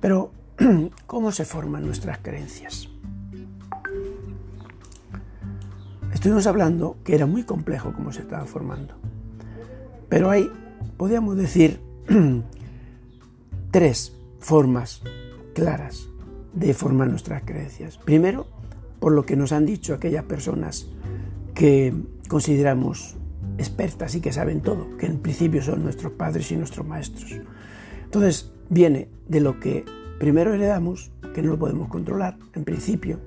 Pero, 0.00 0.32
¿cómo 1.06 1.32
se 1.32 1.44
forman 1.44 1.86
nuestras 1.86 2.18
creencias? 2.18 2.88
Estuvimos 6.12 6.46
hablando 6.46 6.96
que 7.04 7.14
era 7.14 7.26
muy 7.26 7.44
complejo 7.44 7.92
cómo 7.94 8.12
se 8.12 8.20
estaba 8.20 8.44
formando. 8.44 8.94
Pero 10.08 10.30
hay, 10.30 10.50
podríamos 10.96 11.36
decir, 11.36 11.80
tres 13.70 14.14
formas 14.38 15.02
claras 15.54 16.08
de 16.52 16.74
formar 16.74 17.08
nuestras 17.08 17.42
creencias. 17.44 17.96
Primero, 17.96 18.46
por 19.02 19.10
lo 19.10 19.26
que 19.26 19.34
nos 19.34 19.50
han 19.50 19.66
dicho 19.66 19.94
aquellas 19.94 20.22
personas 20.22 20.86
que 21.54 21.92
consideramos 22.28 23.16
expertas 23.58 24.14
y 24.14 24.20
que 24.20 24.32
saben 24.32 24.60
todo, 24.60 24.96
que 24.96 25.06
en 25.06 25.18
principio 25.18 25.60
son 25.60 25.82
nuestros 25.82 26.12
padres 26.12 26.52
y 26.52 26.56
nuestros 26.56 26.86
maestros. 26.86 27.40
Entonces, 28.04 28.52
viene 28.70 29.08
de 29.26 29.40
lo 29.40 29.58
que 29.58 29.84
primero 30.20 30.54
heredamos, 30.54 31.10
que 31.34 31.42
no 31.42 31.50
lo 31.50 31.58
podemos 31.58 31.88
controlar 31.88 32.38
en 32.54 32.62
principio, 32.62 33.18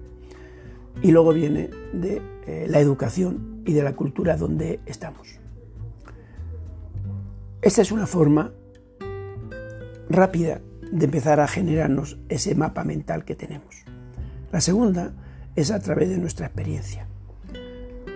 y 1.01 1.11
luego 1.11 1.33
viene 1.33 1.69
de 1.91 2.21
eh, 2.47 2.67
la 2.69 2.79
educación 2.79 3.61
y 3.65 3.73
de 3.73 3.83
la 3.83 3.97
cultura 3.97 4.37
donde 4.37 4.79
estamos. 4.85 5.41
Esta 7.61 7.81
es 7.81 7.91
una 7.91 8.07
forma 8.07 8.53
rápida 10.09 10.61
de 10.89 11.03
empezar 11.03 11.41
a 11.41 11.49
generarnos 11.49 12.17
ese 12.29 12.55
mapa 12.55 12.85
mental 12.85 13.25
que 13.25 13.35
tenemos. 13.35 13.83
La 14.53 14.61
segunda 14.61 15.13
es 15.55 15.71
a 15.71 15.79
través 15.79 16.09
de 16.09 16.17
nuestra 16.17 16.47
experiencia. 16.47 17.07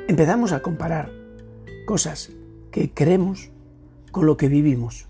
Empezamos 0.08 0.52
a 0.52 0.62
comparar 0.62 1.12
cosas 1.86 2.32
que 2.72 2.92
creemos 2.92 3.50
con 4.12 4.26
lo 4.26 4.38
que 4.38 4.48
vivimos. 4.48 5.08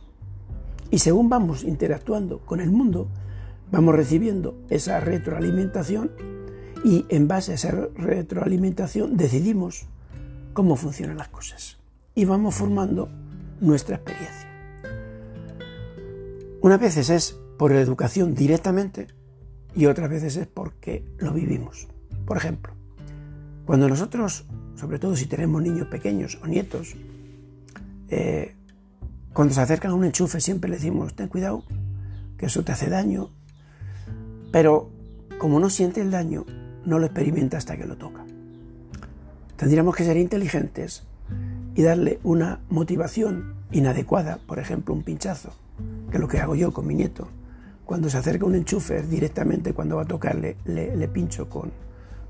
Y 0.91 0.99
según 0.99 1.29
vamos 1.29 1.63
interactuando 1.63 2.39
con 2.39 2.59
el 2.59 2.71
mundo, 2.71 3.07
vamos 3.71 3.95
recibiendo 3.95 4.55
esa 4.69 4.99
retroalimentación 4.99 6.11
y 6.83 7.05
en 7.09 7.27
base 7.27 7.51
a 7.51 7.55
esa 7.55 7.71
retroalimentación 7.95 9.17
decidimos 9.17 9.87
cómo 10.53 10.75
funcionan 10.75 11.17
las 11.17 11.29
cosas. 11.29 11.77
Y 12.15 12.25
vamos 12.25 12.55
formando 12.55 13.09
nuestra 13.61 13.97
experiencia. 13.97 14.49
Unas 16.61 16.79
veces 16.79 17.09
es 17.09 17.39
por 17.57 17.71
educación 17.71 18.35
directamente 18.35 19.07
y 19.75 19.85
otras 19.85 20.09
veces 20.09 20.35
es 20.35 20.47
porque 20.47 21.05
lo 21.17 21.33
vivimos. 21.33 21.87
Por 22.29 22.37
ejemplo, 22.37 22.73
cuando 23.65 23.89
nosotros, 23.89 24.45
sobre 24.75 24.99
todo 24.99 25.15
si 25.15 25.25
tenemos 25.25 25.63
niños 25.63 25.87
pequeños 25.87 26.37
o 26.43 26.45
nietos, 26.45 26.95
eh, 28.09 28.55
cuando 29.33 29.55
se 29.55 29.61
acercan 29.61 29.89
a 29.89 29.95
un 29.95 30.05
enchufe 30.05 30.39
siempre 30.39 30.69
le 30.69 30.75
decimos, 30.75 31.15
ten 31.15 31.27
cuidado, 31.27 31.63
que 32.37 32.45
eso 32.45 32.63
te 32.63 32.71
hace 32.71 32.87
daño, 32.87 33.31
pero 34.51 34.91
como 35.39 35.59
no 35.59 35.71
siente 35.71 36.01
el 36.01 36.11
daño, 36.11 36.45
no 36.85 36.99
lo 36.99 37.07
experimenta 37.07 37.57
hasta 37.57 37.77
que 37.77 37.87
lo 37.87 37.97
toca. 37.97 38.23
Tendríamos 39.55 39.95
que 39.95 40.03
ser 40.03 40.17
inteligentes 40.17 41.07
y 41.73 41.81
darle 41.81 42.19
una 42.21 42.59
motivación 42.69 43.55
inadecuada, 43.71 44.37
por 44.45 44.59
ejemplo 44.59 44.93
un 44.93 45.01
pinchazo, 45.01 45.49
que 46.11 46.17
es 46.17 46.21
lo 46.21 46.27
que 46.27 46.37
hago 46.37 46.53
yo 46.53 46.73
con 46.73 46.85
mi 46.85 46.93
nieto. 46.93 47.27
Cuando 47.85 48.07
se 48.07 48.19
acerca 48.19 48.45
un 48.45 48.53
enchufe, 48.53 49.01
directamente 49.01 49.73
cuando 49.73 49.95
va 49.95 50.03
a 50.03 50.05
tocarle, 50.05 50.57
le, 50.65 51.07
pincho 51.07 51.49
con, 51.49 51.71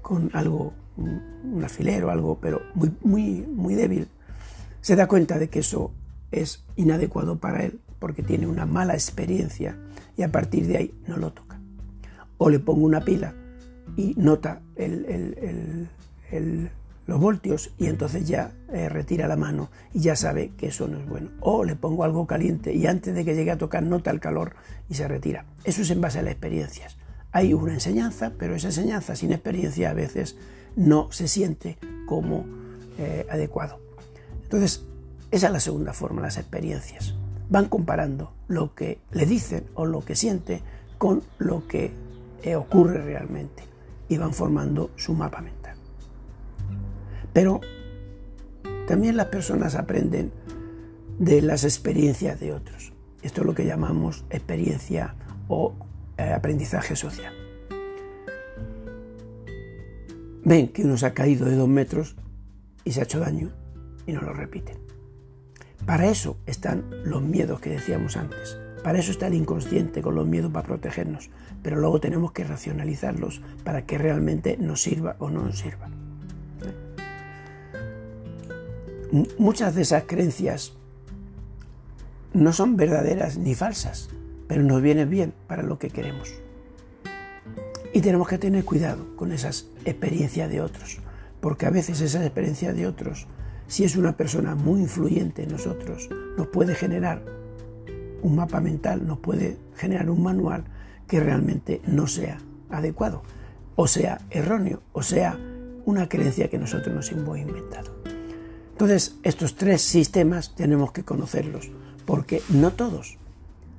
con 0.01 0.29
algo, 0.33 0.73
un 0.97 1.61
alfiler 1.63 2.03
algo, 2.03 2.39
pero 2.39 2.61
muy, 2.73 2.91
muy, 3.01 3.45
muy 3.47 3.75
débil. 3.75 4.07
Se 4.81 4.95
da 4.95 5.07
cuenta 5.07 5.39
de 5.39 5.49
que 5.49 5.59
eso 5.59 5.91
es 6.31 6.63
inadecuado 6.75 7.37
para 7.37 7.63
él 7.63 7.79
porque 7.99 8.23
tiene 8.23 8.47
una 8.47 8.65
mala 8.65 8.93
experiencia 8.93 9.77
y 10.17 10.23
a 10.23 10.31
partir 10.31 10.67
de 10.67 10.77
ahí 10.77 10.93
no 11.07 11.17
lo 11.17 11.31
toca. 11.31 11.59
O 12.37 12.49
le 12.49 12.59
pongo 12.59 12.85
una 12.85 13.01
pila 13.01 13.35
y 13.97 14.13
nota 14.17 14.61
los 17.05 17.19
voltios 17.19 17.71
y 17.77 17.87
entonces 17.87 18.27
ya 18.27 18.51
eh, 18.71 18.87
retira 18.87 19.27
la 19.27 19.35
mano 19.35 19.69
y 19.93 19.99
ya 19.99 20.15
sabe 20.15 20.51
que 20.57 20.67
eso 20.67 20.87
no 20.87 20.99
es 20.99 21.07
bueno. 21.07 21.31
O 21.41 21.65
le 21.65 21.75
pongo 21.75 22.03
algo 22.03 22.25
caliente 22.27 22.73
y 22.73 22.87
antes 22.87 23.13
de 23.15 23.25
que 23.25 23.35
llegue 23.35 23.51
a 23.51 23.57
tocar 23.57 23.83
nota 23.83 24.11
el 24.11 24.19
calor 24.19 24.55
y 24.89 24.93
se 24.93 25.07
retira. 25.07 25.45
Eso 25.63 25.81
es 25.81 25.89
en 25.91 26.01
base 26.01 26.19
a 26.19 26.21
las 26.21 26.31
experiencias. 26.31 26.97
Hay 27.31 27.53
una 27.53 27.73
enseñanza, 27.73 28.33
pero 28.37 28.55
esa 28.55 28.67
enseñanza 28.67 29.15
sin 29.15 29.31
experiencia 29.31 29.91
a 29.91 29.93
veces 29.93 30.35
no 30.75 31.11
se 31.11 31.27
siente 31.27 31.77
como 32.05 32.45
eh, 32.97 33.25
adecuado. 33.29 33.79
Entonces, 34.43 34.85
esa 35.31 35.47
es 35.47 35.53
la 35.53 35.59
segunda 35.59 35.93
forma, 35.93 36.21
las 36.21 36.37
experiencias. 36.37 37.13
Van 37.49 37.65
comparando 37.65 38.33
lo 38.47 38.73
que 38.73 38.99
le 39.11 39.25
dicen 39.25 39.65
o 39.75 39.85
lo 39.85 40.01
que 40.01 40.15
siente 40.15 40.61
con 40.97 41.23
lo 41.37 41.67
que 41.67 41.91
eh, 42.43 42.55
ocurre 42.55 43.01
realmente 43.03 43.63
y 44.07 44.17
van 44.17 44.33
formando 44.33 44.89
su 44.95 45.13
mapa 45.13 45.41
mental. 45.41 45.75
Pero 47.31 47.61
también 48.87 49.17
las 49.17 49.27
personas 49.27 49.75
aprenden 49.75 50.31
de 51.19 51.41
las 51.41 51.63
experiencias 51.63 52.39
de 52.39 52.53
otros. 52.53 52.93
Esto 53.21 53.41
es 53.41 53.47
lo 53.47 53.53
que 53.53 53.65
llamamos 53.65 54.25
experiencia 54.29 55.15
o 55.47 55.73
eh, 56.19 56.33
aprendizaje 56.33 56.97
social. 56.97 57.33
Ven 60.43 60.67
que 60.67 60.83
uno 60.83 60.97
se 60.97 61.05
ha 61.05 61.13
caído 61.13 61.45
de 61.45 61.55
dos 61.55 61.69
metros 61.69 62.17
y 62.83 62.91
se 62.91 62.99
ha 62.99 63.03
hecho 63.03 63.21
daño 63.21 63.53
y 64.05 64.11
no 64.11 64.19
lo 64.19 64.33
repiten. 64.33 64.77
Para 65.85 66.07
eso 66.07 66.35
están 66.45 66.83
los 67.05 67.21
miedos 67.21 67.61
que 67.61 67.69
decíamos 67.69 68.17
antes. 68.17 68.57
Para 68.83 68.99
eso 68.99 69.11
está 69.11 69.27
el 69.27 69.33
inconsciente 69.33 70.01
con 70.01 70.13
los 70.13 70.27
miedos 70.27 70.51
para 70.51 70.67
protegernos. 70.67 71.29
Pero 71.63 71.77
luego 71.77 72.01
tenemos 72.01 72.33
que 72.33 72.43
racionalizarlos 72.43 73.41
para 73.63 73.85
que 73.85 73.97
realmente 73.97 74.57
nos 74.57 74.81
sirva 74.81 75.15
o 75.19 75.29
no 75.29 75.45
nos 75.45 75.59
sirva. 75.59 75.87
Muchas 79.37 79.73
de 79.73 79.83
esas 79.83 80.03
creencias 80.03 80.73
no 82.33 82.51
son 82.51 82.75
verdaderas 82.75 83.37
ni 83.37 83.55
falsas, 83.55 84.09
pero 84.49 84.63
nos 84.63 84.81
vienen 84.81 85.09
bien 85.09 85.33
para 85.47 85.63
lo 85.63 85.79
que 85.79 85.89
queremos. 85.89 86.33
Y 87.93 88.01
tenemos 88.01 88.27
que 88.27 88.37
tener 88.37 88.65
cuidado 88.65 89.15
con 89.15 89.31
esas 89.31 89.67
experiencias 89.85 90.49
de 90.49 90.59
otros, 90.59 90.97
porque 91.39 91.65
a 91.65 91.69
veces 91.69 92.01
esas 92.01 92.25
experiencias 92.25 92.75
de 92.75 92.85
otros 92.85 93.25
si 93.69 93.83
es 93.83 93.95
una 93.95 94.17
persona 94.17 94.55
muy 94.55 94.81
influyente 94.81 95.43
en 95.43 95.49
nosotros, 95.49 96.09
nos 96.35 96.47
puede 96.47 96.73
generar 96.73 97.23
un 98.23 98.35
mapa 98.35 98.59
mental, 98.59 99.05
nos 99.05 99.19
puede 99.19 99.57
generar 99.75 100.09
un 100.09 100.23
manual 100.23 100.63
que 101.07 101.19
realmente 101.19 101.79
no 101.85 102.07
sea 102.07 102.39
adecuado, 102.71 103.21
o 103.75 103.87
sea 103.87 104.21
erróneo, 104.31 104.81
o 104.91 105.03
sea 105.03 105.39
una 105.85 106.09
creencia 106.09 106.49
que 106.49 106.57
nosotros 106.57 106.93
nos 106.93 107.11
hemos 107.11 107.37
inventado. 107.37 107.95
Entonces, 108.71 109.17
estos 109.21 109.55
tres 109.55 109.83
sistemas 109.83 110.55
tenemos 110.55 110.91
que 110.91 111.03
conocerlos, 111.03 111.69
porque 112.07 112.41
no 112.49 112.71
todos 112.71 113.18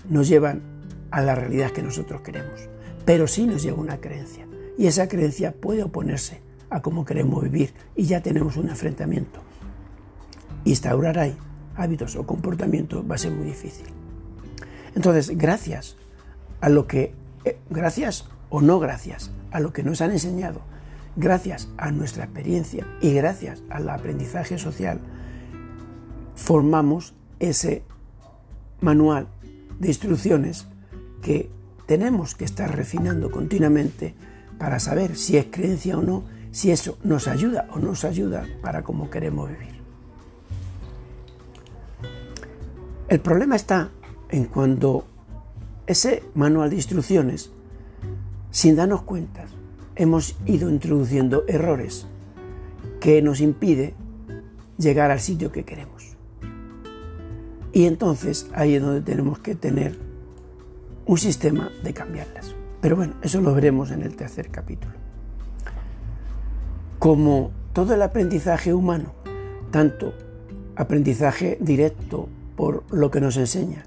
nos 0.08 0.28
llevan 0.28 0.62
a 1.10 1.20
la 1.20 1.34
realidad 1.34 1.70
que 1.70 1.82
nosotros 1.82 2.20
queremos, 2.22 2.68
pero 3.04 3.26
sí 3.26 3.46
nos 3.46 3.62
lleva 3.62 3.80
una 3.80 4.00
creencia, 4.00 4.46
y 4.78 4.86
esa 4.86 5.08
creencia 5.08 5.52
puede 5.52 5.82
oponerse 5.82 6.40
a 6.70 6.80
cómo 6.82 7.04
queremos 7.04 7.42
vivir, 7.42 7.74
y 7.96 8.04
ya 8.04 8.22
tenemos 8.22 8.56
un 8.56 8.68
enfrentamiento 8.68 9.40
instaurar 10.64 11.18
ahí 11.18 11.36
hábitos 11.76 12.16
o 12.16 12.26
comportamientos 12.26 13.04
va 13.08 13.14
a 13.14 13.18
ser 13.18 13.32
muy 13.32 13.46
difícil. 13.46 13.86
Entonces, 14.94 15.36
gracias 15.36 15.96
a 16.60 16.68
lo 16.68 16.86
que, 16.86 17.14
eh, 17.44 17.58
gracias 17.70 18.26
o 18.50 18.60
no 18.60 18.78
gracias 18.80 19.30
a 19.50 19.60
lo 19.60 19.72
que 19.72 19.82
nos 19.82 20.00
han 20.00 20.10
enseñado, 20.10 20.60
gracias 21.16 21.68
a 21.78 21.90
nuestra 21.90 22.24
experiencia 22.24 22.86
y 23.00 23.12
gracias 23.14 23.62
al 23.70 23.88
aprendizaje 23.88 24.58
social, 24.58 25.00
formamos 26.34 27.14
ese 27.38 27.82
manual 28.80 29.28
de 29.80 29.88
instrucciones 29.88 30.66
que 31.22 31.50
tenemos 31.86 32.36
que 32.36 32.44
estar 32.44 32.74
refinando 32.74 33.30
continuamente 33.30 34.14
para 34.58 34.78
saber 34.78 35.16
si 35.16 35.36
es 35.36 35.46
creencia 35.50 35.98
o 35.98 36.02
no, 36.02 36.22
si 36.52 36.70
eso 36.70 36.98
nos 37.02 37.26
ayuda 37.26 37.66
o 37.72 37.78
no 37.78 37.86
nos 37.88 38.04
ayuda 38.04 38.46
para 38.62 38.82
cómo 38.82 39.10
queremos 39.10 39.48
vivir. 39.48 39.80
El 43.08 43.20
problema 43.20 43.56
está 43.56 43.90
en 44.28 44.44
cuando 44.44 45.04
ese 45.86 46.22
manual 46.34 46.70
de 46.70 46.76
instrucciones, 46.76 47.50
sin 48.52 48.76
darnos 48.76 49.02
cuenta, 49.02 49.46
hemos 49.96 50.36
ido 50.46 50.70
introduciendo 50.70 51.44
errores 51.48 52.06
que 53.00 53.20
nos 53.22 53.40
impide 53.40 53.94
llegar 54.78 55.10
al 55.10 55.20
sitio 55.20 55.50
que 55.50 55.64
queremos. 55.64 56.09
Y 57.72 57.86
entonces 57.86 58.48
ahí 58.52 58.74
es 58.74 58.82
donde 58.82 59.02
tenemos 59.02 59.38
que 59.38 59.54
tener 59.54 59.98
un 61.06 61.18
sistema 61.18 61.70
de 61.82 61.94
cambiarlas. 61.94 62.54
Pero 62.80 62.96
bueno, 62.96 63.14
eso 63.22 63.40
lo 63.40 63.54
veremos 63.54 63.90
en 63.90 64.02
el 64.02 64.16
tercer 64.16 64.48
capítulo. 64.48 64.94
Como 66.98 67.52
todo 67.72 67.94
el 67.94 68.02
aprendizaje 68.02 68.74
humano, 68.74 69.12
tanto 69.70 70.14
aprendizaje 70.76 71.58
directo 71.60 72.28
por 72.56 72.84
lo 72.92 73.10
que 73.10 73.20
nos 73.20 73.36
enseña, 73.36 73.84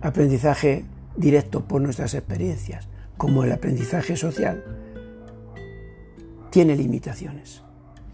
aprendizaje 0.00 0.84
directo 1.16 1.64
por 1.64 1.80
nuestras 1.80 2.14
experiencias, 2.14 2.88
como 3.16 3.44
el 3.44 3.52
aprendizaje 3.52 4.16
social, 4.16 4.64
tiene 6.50 6.76
limitaciones. 6.76 7.62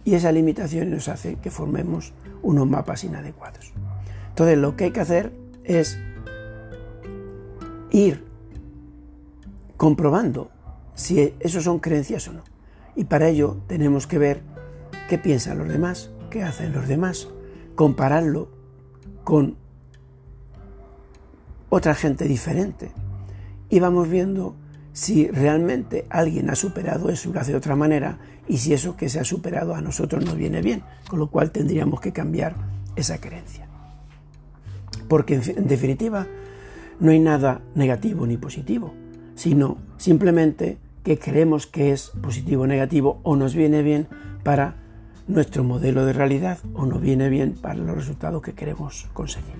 Y 0.05 0.15
esas 0.15 0.35
limitaciones 0.35 0.91
nos 0.91 1.09
hacen 1.09 1.37
que 1.37 1.51
formemos 1.51 2.13
unos 2.43 2.69
mapas 2.69 3.05
inadecuados. 3.05 3.73
Entonces 4.35 4.59
lo 4.59 4.75
que 4.75 4.87
hay 4.87 4.91
que 4.91 4.99
hacer 4.99 5.33
es 5.63 5.97
ir 7.93 8.25
comprobando 9.77 10.51
si 10.95 11.37
eso 11.39 11.61
son 11.61 11.79
creencias 11.79 12.27
o 12.27 12.33
no. 12.33 12.43
Y 12.97 13.05
para 13.05 13.29
ello 13.29 13.59
tenemos 13.69 14.09
que 14.09 14.19
ver 14.19 14.43
qué 15.09 15.19
piensan 15.19 15.59
los 15.59 15.69
demás, 15.69 16.11
qué 16.31 16.43
hacen 16.43 16.73
los 16.73 16.89
demás, 16.89 17.29
compararlo 17.77 18.49
con 19.23 19.57
otra 21.69 21.95
gente 21.95 22.25
diferente. 22.25 22.91
Y 23.71 23.79
vamos 23.79 24.09
viendo 24.09 24.57
si 24.93 25.29
realmente 25.29 26.07
alguien 26.11 26.51
ha 26.51 26.57
superado 26.57 27.09
eso 27.09 27.31
y 27.31 27.33
lo 27.33 27.39
hace 27.39 27.53
de 27.53 27.59
otra 27.59 27.77
manera 27.77 28.19
y 28.49 28.59
si 28.59 28.75
eso 28.75 28.97
que 28.97 29.09
se 29.09 29.21
ha 29.21 29.25
superado 29.25 29.77
a 29.77 29.81
nosotros 29.81 30.25
nos 30.25 30.37
viene 30.37 30.61
bien, 30.61 30.83
con 31.09 31.21
lo 31.21 31.31
cual 31.31 31.53
tendríamos 31.53 32.01
que 32.01 32.13
cambiar 32.13 32.57
esa 32.97 33.21
creencia. 33.21 33.64
Porque 35.09 35.35
en 35.35 35.67
definitiva 35.69 36.27
no 37.01 37.11
hay 37.11 37.21
nada 37.21 37.61
negativo 37.75 38.27
ni 38.27 38.37
positivo, 38.37 38.95
sino 39.35 39.79
simplemente 39.97 40.79
que 41.03 41.19
creemos 41.19 41.67
que 41.67 41.93
es 41.93 42.11
positivo 42.23 42.63
o 42.63 42.67
negativo 42.67 43.21
o 43.23 43.37
nos 43.37 43.55
viene 43.55 43.83
bien 43.83 44.09
para 44.43 44.77
nuestro 45.27 45.65
modelo 45.65 46.05
de 46.07 46.13
realidad 46.13 46.59
o 46.75 46.87
nos 46.87 47.01
viene 47.01 47.29
bien 47.29 47.55
para 47.61 47.75
los 47.75 47.95
resultados 47.95 48.43
que 48.43 48.55
queremos 48.55 49.09
conseguir. 49.13 49.55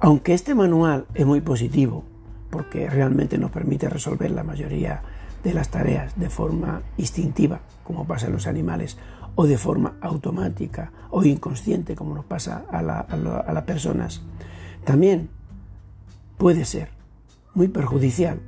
Aunque 0.00 0.32
este 0.32 0.54
manual 0.54 1.06
es 1.14 1.26
muy 1.26 1.40
positivo, 1.40 2.04
porque 2.50 2.88
realmente 2.88 3.36
nos 3.36 3.50
permite 3.50 3.88
resolver 3.88 4.30
la 4.30 4.44
mayoría 4.44 5.02
de 5.42 5.54
las 5.54 5.70
tareas 5.70 6.18
de 6.18 6.30
forma 6.30 6.82
instintiva, 6.96 7.60
como 7.84 8.06
pasa 8.06 8.26
en 8.26 8.32
los 8.32 8.46
animales, 8.46 8.96
o 9.40 9.46
de 9.46 9.56
forma 9.56 9.94
automática 10.00 10.90
o 11.10 11.22
inconsciente, 11.22 11.94
como 11.94 12.12
nos 12.12 12.24
pasa 12.24 12.64
a, 12.72 12.82
las 12.82 13.62
personas, 13.62 14.20
también 14.84 15.28
puede 16.36 16.64
ser 16.64 16.88
muy 17.54 17.68
perjudicial 17.68 18.40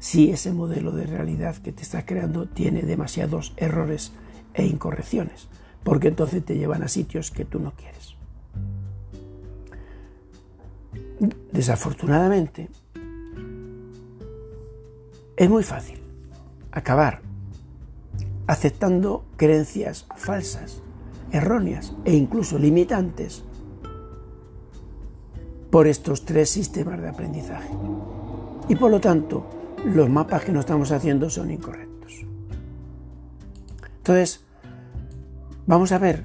si 0.00 0.32
ese 0.32 0.52
modelo 0.52 0.90
de 0.90 1.06
realidad 1.06 1.54
que 1.58 1.70
te 1.70 1.82
estás 1.82 2.02
creando 2.04 2.48
tiene 2.48 2.82
demasiados 2.82 3.54
errores 3.56 4.14
e 4.52 4.66
incorrecciones, 4.66 5.46
porque 5.84 6.08
entonces 6.08 6.44
te 6.44 6.58
llevan 6.58 6.82
a 6.82 6.88
sitios 6.88 7.30
que 7.30 7.44
tú 7.44 7.60
no 7.60 7.72
quieres. 7.76 8.16
Desafortunadamente, 11.52 12.68
es 15.36 15.48
muy 15.48 15.62
fácil 15.62 16.00
acabar 16.72 17.22
aceptando 18.52 19.24
creencias 19.38 20.06
falsas, 20.14 20.82
erróneas 21.32 21.94
e 22.04 22.12
incluso 22.12 22.58
limitantes 22.58 23.44
por 25.70 25.86
estos 25.86 26.26
tres 26.26 26.50
sistemas 26.50 27.00
de 27.00 27.08
aprendizaje. 27.08 27.70
Y 28.68 28.76
por 28.76 28.90
lo 28.90 29.00
tanto, 29.00 29.46
los 29.86 30.10
mapas 30.10 30.44
que 30.44 30.52
no 30.52 30.60
estamos 30.60 30.92
haciendo 30.92 31.30
son 31.30 31.50
incorrectos. 31.50 32.26
Entonces, 33.96 34.44
vamos 35.66 35.90
a 35.92 35.98
ver 35.98 36.24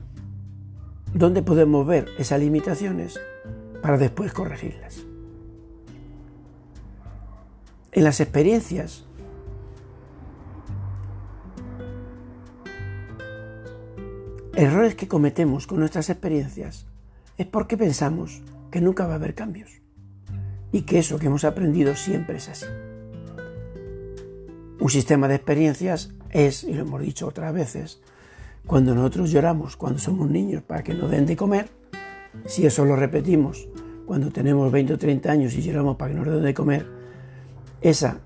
dónde 1.13 1.42
podemos 1.42 1.88
ver 1.88 2.10
esas 2.18 2.42
limitaciones 2.42 3.18
para 3.82 3.98
después 3.98 4.34
corregirlas. 4.34 4.98
En 7.94 8.04
las 8.04 8.20
experiencias 8.20 9.07
errores 14.58 14.96
que 14.96 15.08
cometemos 15.08 15.67
con 15.67 15.80
nuestras 15.80 16.10
experiencias 16.10 16.88
es 17.38 17.46
porque 17.46 17.78
pensamos 17.78 18.41
que 18.72 18.82
nunca 18.82 19.06
va 19.06 19.13
a 19.13 19.17
haber 19.17 19.36
cambios 19.36 19.70
y 20.72 20.82
que 20.82 20.98
eso 20.98 21.20
que 21.20 21.28
hemos 21.28 21.43
aprendido 21.43 21.96
siempre 21.96 22.38
es 22.38 22.50
así. 22.50 22.65
Un 24.80 24.89
sistema 24.89 25.28
de 25.28 25.36
experiencias 25.36 26.12
es, 26.32 26.63
y 26.63 26.74
lo 26.74 26.82
hemos 26.82 27.02
dicho 27.02 27.28
otras 27.28 27.54
veces, 27.54 28.02
cuando 28.65 28.96
nosotros 28.96 29.30
lloramos 29.30 29.78
cuando 29.78 30.00
somos 30.00 30.28
niños 30.28 30.63
para 30.63 30.84
que 30.84 30.96
nos 30.96 31.12
den 31.12 31.28
de 31.28 31.38
comer, 31.38 31.70
si 32.48 32.65
eso 32.65 32.84
lo 32.84 32.96
repetimos 32.96 33.70
cuando 34.08 34.32
tenemos 34.32 34.72
20 34.72 34.93
o 34.93 34.98
30 34.98 35.32
años 35.32 35.54
y 35.54 35.62
lloramos 35.62 35.98
para 35.98 36.13
que 36.13 36.20
nos 36.20 36.26
den 36.26 36.43
de 36.43 36.54
comer, 36.56 36.88
esa 37.82 38.22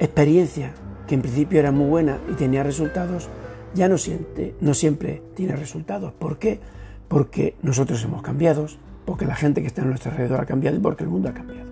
experiencia 0.00 0.74
que 1.06 1.14
en 1.14 1.22
principio 1.22 1.60
era 1.60 1.70
muy 1.70 1.88
buena 1.88 2.18
y 2.28 2.34
tenía 2.34 2.64
resultados, 2.64 3.28
ya 3.74 3.88
no, 3.88 3.98
siempre 3.98 5.22
tiene 5.34 5.56
resultados. 5.56 6.12
¿Por 6.12 6.38
qué? 6.38 6.60
Porque 7.08 7.56
nosotros 7.62 8.02
hemos 8.04 8.22
cambiado, 8.22 8.66
porque 9.04 9.26
la 9.26 9.36
gente 9.36 9.60
que 9.60 9.66
está 9.66 9.82
a 9.82 9.84
nuestro 9.86 10.10
alrededor 10.10 10.40
ha 10.40 10.46
cambiado 10.46 10.76
y 10.76 10.80
porque 10.80 11.04
el 11.04 11.10
mundo 11.10 11.28
ha 11.28 11.34
cambiado. 11.34 11.68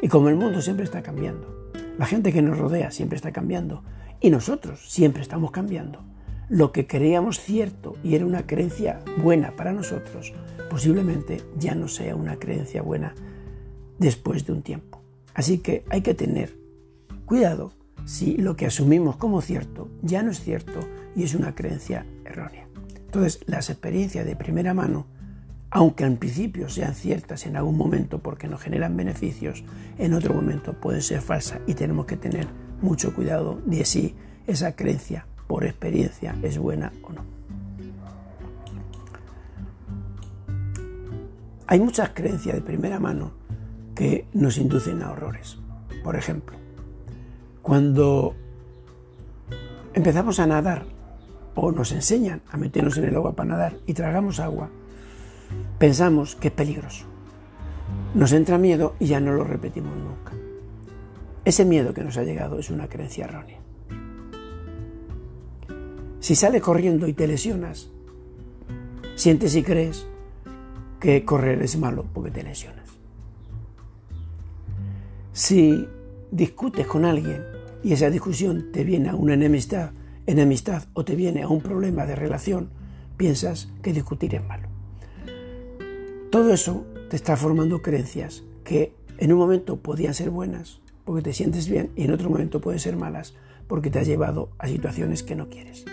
Y 0.00 0.08
como 0.08 0.28
el 0.28 0.36
mundo 0.36 0.60
siempre 0.62 0.84
está 0.84 1.02
cambiando, 1.02 1.72
la 1.98 2.06
gente 2.06 2.32
que 2.32 2.42
nos 2.42 2.58
rodea 2.58 2.90
siempre 2.90 3.16
está 3.16 3.32
cambiando 3.32 3.82
y 4.20 4.30
nosotros 4.30 4.90
siempre 4.90 5.22
estamos 5.22 5.50
cambiando, 5.50 6.04
lo 6.48 6.72
que 6.72 6.86
creíamos 6.86 7.40
cierto 7.40 7.96
y 8.02 8.14
era 8.14 8.24
una 8.24 8.46
creencia 8.46 9.00
buena 9.22 9.54
para 9.56 9.72
nosotros, 9.72 10.32
posiblemente 10.70 11.42
ya 11.58 11.74
no 11.74 11.88
sea 11.88 12.16
una 12.16 12.36
creencia 12.36 12.82
buena 12.82 13.14
después 13.98 14.46
de 14.46 14.52
un 14.52 14.62
tiempo. 14.62 15.02
Así 15.34 15.58
que 15.58 15.84
hay 15.90 16.02
que 16.02 16.14
tener 16.14 16.56
cuidado 17.26 17.72
si 18.04 18.36
lo 18.36 18.56
que 18.56 18.66
asumimos 18.66 19.16
como 19.16 19.42
cierto 19.42 19.88
ya 20.02 20.22
no 20.22 20.30
es 20.30 20.40
cierto 20.40 20.80
y 21.18 21.24
es 21.24 21.34
una 21.34 21.52
creencia 21.52 22.06
errónea. 22.24 22.68
Entonces, 22.94 23.40
las 23.46 23.70
experiencias 23.70 24.24
de 24.24 24.36
primera 24.36 24.72
mano, 24.72 25.06
aunque 25.68 26.04
en 26.04 26.16
principio 26.16 26.68
sean 26.68 26.94
ciertas 26.94 27.44
en 27.44 27.56
algún 27.56 27.76
momento 27.76 28.20
porque 28.20 28.46
nos 28.46 28.60
generan 28.60 28.96
beneficios, 28.96 29.64
en 29.98 30.14
otro 30.14 30.32
momento 30.32 30.74
pueden 30.74 31.02
ser 31.02 31.20
falsas 31.20 31.58
y 31.66 31.74
tenemos 31.74 32.06
que 32.06 32.16
tener 32.16 32.46
mucho 32.80 33.12
cuidado 33.14 33.60
de 33.66 33.84
si 33.84 34.14
esa 34.46 34.76
creencia 34.76 35.26
por 35.48 35.64
experiencia 35.64 36.36
es 36.42 36.56
buena 36.56 36.92
o 37.02 37.12
no. 37.12 37.24
Hay 41.66 41.80
muchas 41.80 42.10
creencias 42.10 42.54
de 42.54 42.62
primera 42.62 43.00
mano 43.00 43.32
que 43.96 44.28
nos 44.34 44.56
inducen 44.56 45.02
a 45.02 45.10
horrores. 45.10 45.58
Por 46.04 46.14
ejemplo, 46.14 46.56
cuando 47.60 48.36
empezamos 49.94 50.38
a 50.38 50.46
nadar 50.46 50.97
o 51.60 51.72
nos 51.72 51.92
enseñan 51.92 52.42
a 52.50 52.56
meternos 52.56 52.96
en 52.98 53.04
el 53.04 53.16
agua 53.16 53.34
para 53.34 53.50
nadar 53.50 53.76
y 53.86 53.94
tragamos 53.94 54.40
agua, 54.40 54.70
pensamos 55.78 56.36
que 56.36 56.48
es 56.48 56.54
peligroso. 56.54 57.04
Nos 58.14 58.32
entra 58.32 58.58
miedo 58.58 58.94
y 58.98 59.06
ya 59.06 59.20
no 59.20 59.32
lo 59.32 59.44
repetimos 59.44 59.96
nunca. 59.96 60.32
Ese 61.44 61.64
miedo 61.64 61.94
que 61.94 62.04
nos 62.04 62.16
ha 62.16 62.22
llegado 62.22 62.58
es 62.58 62.70
una 62.70 62.88
creencia 62.88 63.24
errónea. 63.24 63.58
Si 66.20 66.34
sales 66.34 66.62
corriendo 66.62 67.06
y 67.08 67.12
te 67.12 67.26
lesionas, 67.26 67.90
sientes 69.14 69.54
y 69.56 69.62
crees 69.62 70.06
que 71.00 71.24
correr 71.24 71.62
es 71.62 71.76
malo 71.78 72.04
porque 72.12 72.30
te 72.30 72.42
lesionas. 72.42 72.88
Si 75.32 75.88
discutes 76.30 76.86
con 76.86 77.04
alguien 77.04 77.42
y 77.82 77.92
esa 77.92 78.10
discusión 78.10 78.70
te 78.72 78.84
viene 78.84 79.08
a 79.08 79.14
una 79.14 79.34
enemistad, 79.34 79.92
enemistad 80.28 80.84
o 80.92 81.04
te 81.06 81.16
viene 81.16 81.42
a 81.42 81.48
un 81.48 81.62
problema 81.62 82.04
de 82.04 82.14
relación, 82.14 82.68
piensas 83.16 83.68
que 83.82 83.94
discutir 83.94 84.34
es 84.34 84.44
malo. 84.44 84.68
Todo 86.30 86.52
eso 86.52 86.84
te 87.08 87.16
está 87.16 87.34
formando 87.36 87.80
creencias 87.80 88.44
que 88.62 88.92
en 89.16 89.32
un 89.32 89.38
momento 89.38 89.78
podían 89.78 90.12
ser 90.12 90.28
buenas 90.28 90.80
porque 91.06 91.22
te 91.22 91.32
sientes 91.32 91.68
bien 91.68 91.90
y 91.96 92.04
en 92.04 92.12
otro 92.12 92.28
momento 92.28 92.60
pueden 92.60 92.78
ser 92.78 92.96
malas 92.96 93.34
porque 93.66 93.90
te 93.90 94.00
has 94.00 94.06
llevado 94.06 94.50
a 94.58 94.68
situaciones 94.68 95.22
que 95.22 95.34
no 95.34 95.48
quieres. 95.48 95.86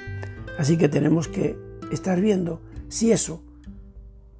Así 0.59 0.77
que 0.77 0.89
tenemos 0.89 1.29
que 1.29 1.57
estar 1.91 2.19
viendo 2.19 2.61
si 2.89 3.13
eso, 3.13 3.41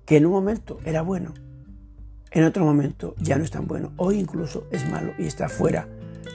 que 0.06 0.18
en 0.18 0.26
un 0.26 0.34
momento 0.34 0.80
era 0.84 1.04
bueno, 1.04 1.34
en 2.32 2.44
otro 2.44 2.66
momento 2.66 3.16
ya 3.18 3.38
no 3.38 3.46
es 3.46 3.52
tan 3.52 3.66
bueno 3.66 3.94
o 3.96 4.12
incluso 4.12 4.68
es 4.72 4.90
malo 4.90 5.14
y 5.18 5.24
está 5.24 5.48
fuera 5.48 5.88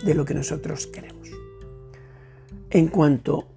de 0.02 0.14
lo 0.14 0.24
que 0.24 0.32
nosotros 0.32 0.86
queremos. 0.86 1.39
En 2.70 2.87
cuanto 2.87 3.48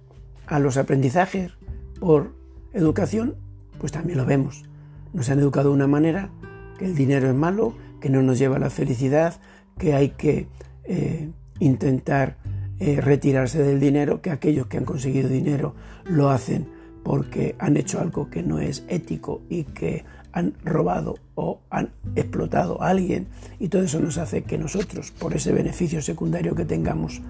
a 0.46 0.58
los 0.58 0.76
aprendizajes 0.76 1.52
por 2.00 2.34
educación, 2.72 3.36
pues 3.78 3.92
también 3.92 4.18
lo 4.18 4.26
vemos. 4.26 4.64
Nos 5.12 5.30
han 5.30 5.38
educado 5.38 5.68
de 5.68 5.76
una 5.76 5.86
manera 5.86 6.30
que 6.78 6.86
el 6.86 6.96
dinero 6.96 7.28
es 7.28 7.34
malo, 7.34 7.74
que 8.00 8.10
no 8.10 8.22
nos 8.22 8.38
lleva 8.38 8.56
a 8.56 8.58
la 8.58 8.70
felicidad, 8.70 9.40
que 9.78 9.94
hay 9.94 10.10
que 10.10 10.48
eh, 10.84 11.30
intentar 11.60 12.36
eh, 12.80 13.00
retirarse 13.00 13.62
del 13.62 13.78
dinero, 13.78 14.20
que 14.20 14.30
aquellos 14.30 14.66
que 14.66 14.78
han 14.78 14.84
conseguido 14.84 15.28
dinero 15.28 15.74
lo 16.04 16.30
hacen 16.30 16.66
porque 17.04 17.54
han 17.58 17.76
hecho 17.76 18.00
algo 18.00 18.30
que 18.30 18.42
no 18.42 18.58
es 18.58 18.84
ético 18.88 19.42
y 19.48 19.64
que 19.64 20.04
han 20.32 20.54
robado 20.64 21.16
o 21.36 21.60
han 21.70 21.90
explotado 22.16 22.82
a 22.82 22.88
alguien 22.88 23.28
y 23.60 23.68
todo 23.68 23.82
eso 23.82 24.00
nos 24.00 24.18
hace 24.18 24.42
que 24.42 24.58
nosotros, 24.58 25.12
por 25.12 25.34
ese 25.34 25.52
beneficio 25.52 26.02
secundario 26.02 26.56
que 26.56 26.64
tengamos, 26.64 27.22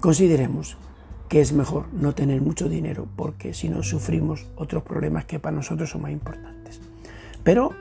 consideremos 0.00 0.76
que 1.30 1.40
es 1.40 1.52
mejor 1.52 1.86
no 1.92 2.12
tener 2.12 2.42
mucho 2.42 2.68
dinero 2.68 3.06
porque 3.14 3.54
si 3.54 3.68
no 3.68 3.84
sufrimos 3.84 4.48
otros 4.56 4.82
problemas 4.82 5.26
que 5.26 5.38
para 5.38 5.54
nosotros 5.54 5.88
son 5.88 6.02
más 6.02 6.10
importantes. 6.10 6.80
Pero 7.44 7.72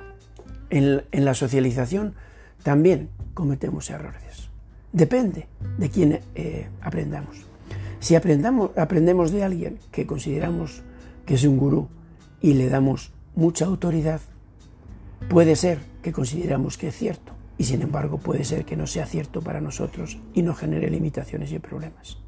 en, 0.70 1.02
la 1.12 1.34
socialización 1.34 2.14
también 2.62 3.10
cometemos 3.34 3.90
errores. 3.90 4.50
Depende 4.94 5.48
de 5.80 5.90
quién 5.90 6.20
eh, 6.36 6.70
aprendamos. 6.80 7.38
Si 8.00 8.14
aprendamos, 8.14 8.70
aprendemos 8.78 9.32
de 9.32 9.44
alguien 9.44 9.80
que 9.92 10.06
consideramos 10.06 10.84
que 11.26 11.34
es 11.34 11.44
un 11.44 11.58
gurú 11.58 11.88
y 12.42 12.54
le 12.54 12.70
damos 12.70 13.12
mucha 13.34 13.66
autoridad, 13.66 14.22
puede 15.28 15.56
ser 15.56 15.80
que 16.04 16.12
consideramos 16.12 16.78
que 16.78 16.90
es 16.90 16.96
cierto 16.96 17.32
y 17.58 17.64
sin 17.64 17.82
embargo 17.82 18.20
puede 18.20 18.44
ser 18.44 18.64
que 18.64 18.78
no 18.78 18.86
sea 18.86 19.08
cierto 19.08 19.42
para 19.42 19.60
nosotros 19.60 20.20
y 20.36 20.44
nos 20.44 20.60
genere 20.60 20.92
limitaciones 20.92 21.52
y 21.52 21.58
problemas. 21.58 22.20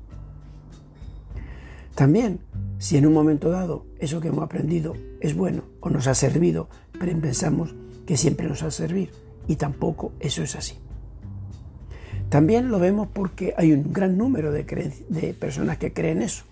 También, 1.95 2.39
si 2.77 2.97
en 2.97 3.05
un 3.05 3.13
momento 3.13 3.49
dado 3.49 3.85
eso 3.99 4.21
que 4.21 4.29
hemos 4.29 4.43
aprendido 4.43 4.95
es 5.19 5.35
bueno 5.35 5.63
o 5.81 5.89
nos 5.89 6.07
ha 6.07 6.15
servido, 6.15 6.69
pero 6.99 7.17
pensamos 7.19 7.75
que 8.05 8.17
siempre 8.17 8.47
nos 8.47 8.63
va 8.63 8.67
a 8.67 8.71
servir 8.71 9.11
y 9.47 9.55
tampoco 9.55 10.13
eso 10.19 10.43
es 10.43 10.55
así. 10.55 10.75
También 12.29 12.69
lo 12.69 12.79
vemos 12.79 13.09
porque 13.11 13.53
hay 13.57 13.73
un 13.73 13.91
gran 13.91 14.17
número 14.17 14.51
de, 14.51 14.63
de 15.09 15.33
personas 15.33 15.77
que 15.77 15.91
creen 15.91 16.21
eso. 16.21 16.45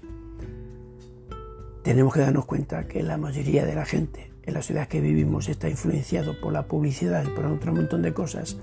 Tenemos 1.84 2.14
que 2.14 2.20
darnos 2.20 2.46
cuenta 2.46 2.86
que 2.86 3.02
la 3.02 3.18
mayoría 3.18 3.66
de 3.66 3.76
la 3.76 3.86
gente 3.86 4.30
en 4.46 4.54
la 4.54 4.62
ciudad 4.62 4.88
que 4.88 5.00
vivimos 5.00 5.48
está 5.48 5.70
influenciado 5.70 6.40
por 6.42 6.52
la 6.52 6.64
publicidad 6.64 7.24
y 7.26 7.30
por 7.30 7.46
otro 7.46 7.74
montón 7.74 8.02
de 8.02 8.14
cosas 8.14 8.58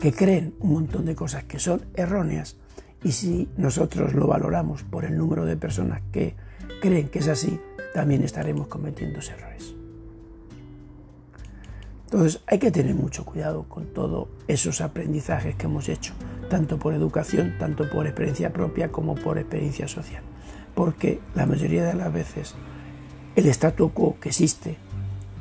que 0.00 0.12
creen 0.12 0.54
un 0.60 0.72
montón 0.74 1.06
de 1.06 1.14
cosas 1.14 1.44
que 1.44 1.58
son 1.58 1.82
erróneas 1.94 2.56
y 3.02 3.12
si 3.12 3.48
nosotros 3.56 4.14
lo 4.14 4.26
valoramos 4.26 4.82
por 4.82 5.04
el 5.04 5.16
número 5.16 5.44
de 5.46 5.56
personas 5.56 6.02
que 6.12 6.34
creen 6.80 7.08
que 7.08 7.20
es 7.20 7.28
así, 7.28 7.60
también 7.94 8.22
estaremos 8.22 8.68
cometiendo 8.68 9.18
errores. 9.20 9.74
Entonces 12.04 12.42
hay 12.46 12.58
que 12.58 12.70
tener 12.70 12.94
mucho 12.94 13.24
cuidado 13.24 13.64
con 13.68 13.86
todos 13.86 14.28
esos 14.48 14.80
aprendizajes 14.80 15.54
que 15.54 15.66
hemos 15.66 15.88
hecho, 15.88 16.12
tanto 16.48 16.78
por 16.78 16.92
educación, 16.92 17.54
tanto 17.58 17.88
por 17.88 18.06
experiencia 18.06 18.52
propia 18.52 18.90
como 18.90 19.14
por 19.14 19.38
experiencia 19.38 19.86
social. 19.86 20.22
Porque 20.74 21.20
la 21.34 21.46
mayoría 21.46 21.84
de 21.84 21.94
las 21.94 22.12
veces 22.12 22.54
el 23.36 23.46
statu 23.46 23.92
quo 23.92 24.18
que 24.20 24.30
existe 24.30 24.76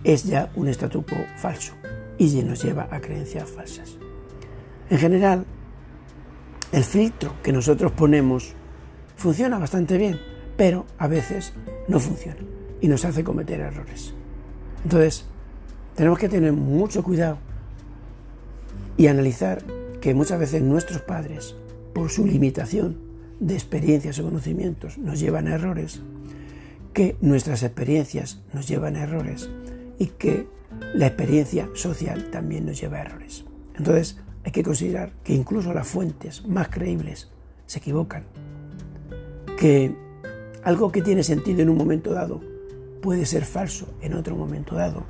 es 0.03 0.23
ya 0.23 0.51
un 0.55 0.67
statu 0.67 1.03
quo 1.03 1.17
falso 1.37 1.73
y 2.19 2.29
nos 2.43 2.63
lleva 2.63 2.87
a 2.91 2.99
creencias 2.99 3.49
falsas. 3.49 3.97
En 4.89 4.99
general, 4.99 5.45
el 6.71 6.83
filtro 6.83 7.33
que 7.41 7.51
nosotros 7.51 7.91
ponemos 7.91 8.53
funciona 9.15 9.57
bastante 9.57 9.97
bien, 9.97 10.19
pero 10.55 10.85
a 10.97 11.07
veces 11.07 11.53
no 11.87 11.99
funciona 11.99 12.39
y 12.81 12.87
nos 12.87 13.05
hace 13.05 13.23
cometer 13.23 13.59
errores. 13.59 14.13
Entonces, 14.83 15.25
tenemos 15.95 16.19
que 16.19 16.29
tener 16.29 16.53
mucho 16.53 17.03
cuidado 17.03 17.37
y 18.97 19.07
analizar 19.07 19.63
que 19.99 20.13
muchas 20.13 20.39
veces 20.39 20.61
nuestros 20.61 21.01
padres, 21.01 21.55
por 21.93 22.09
su 22.09 22.25
limitación 22.25 22.97
de 23.39 23.55
experiencias 23.55 24.19
o 24.19 24.23
conocimientos, 24.23 24.97
nos 24.97 25.19
llevan 25.19 25.47
a 25.47 25.55
errores, 25.55 26.01
que 26.93 27.17
nuestras 27.21 27.63
experiencias 27.63 28.41
nos 28.53 28.67
llevan 28.67 28.95
a 28.95 29.03
errores 29.03 29.49
y 29.97 30.07
que 30.07 30.47
la 30.93 31.07
experiencia 31.07 31.69
social 31.73 32.29
también 32.31 32.65
nos 32.65 32.79
lleva 32.79 32.97
a 32.97 33.01
errores. 33.01 33.45
Entonces 33.77 34.17
hay 34.43 34.51
que 34.51 34.63
considerar 34.63 35.11
que 35.23 35.33
incluso 35.33 35.73
las 35.73 35.87
fuentes 35.87 36.45
más 36.47 36.69
creíbles 36.69 37.29
se 37.65 37.79
equivocan, 37.79 38.23
que 39.57 39.95
algo 40.63 40.91
que 40.91 41.01
tiene 41.01 41.23
sentido 41.23 41.61
en 41.61 41.69
un 41.69 41.77
momento 41.77 42.13
dado 42.13 42.41
puede 43.01 43.25
ser 43.25 43.45
falso 43.45 43.87
en 44.01 44.13
otro 44.13 44.35
momento 44.35 44.75
dado 44.75 45.03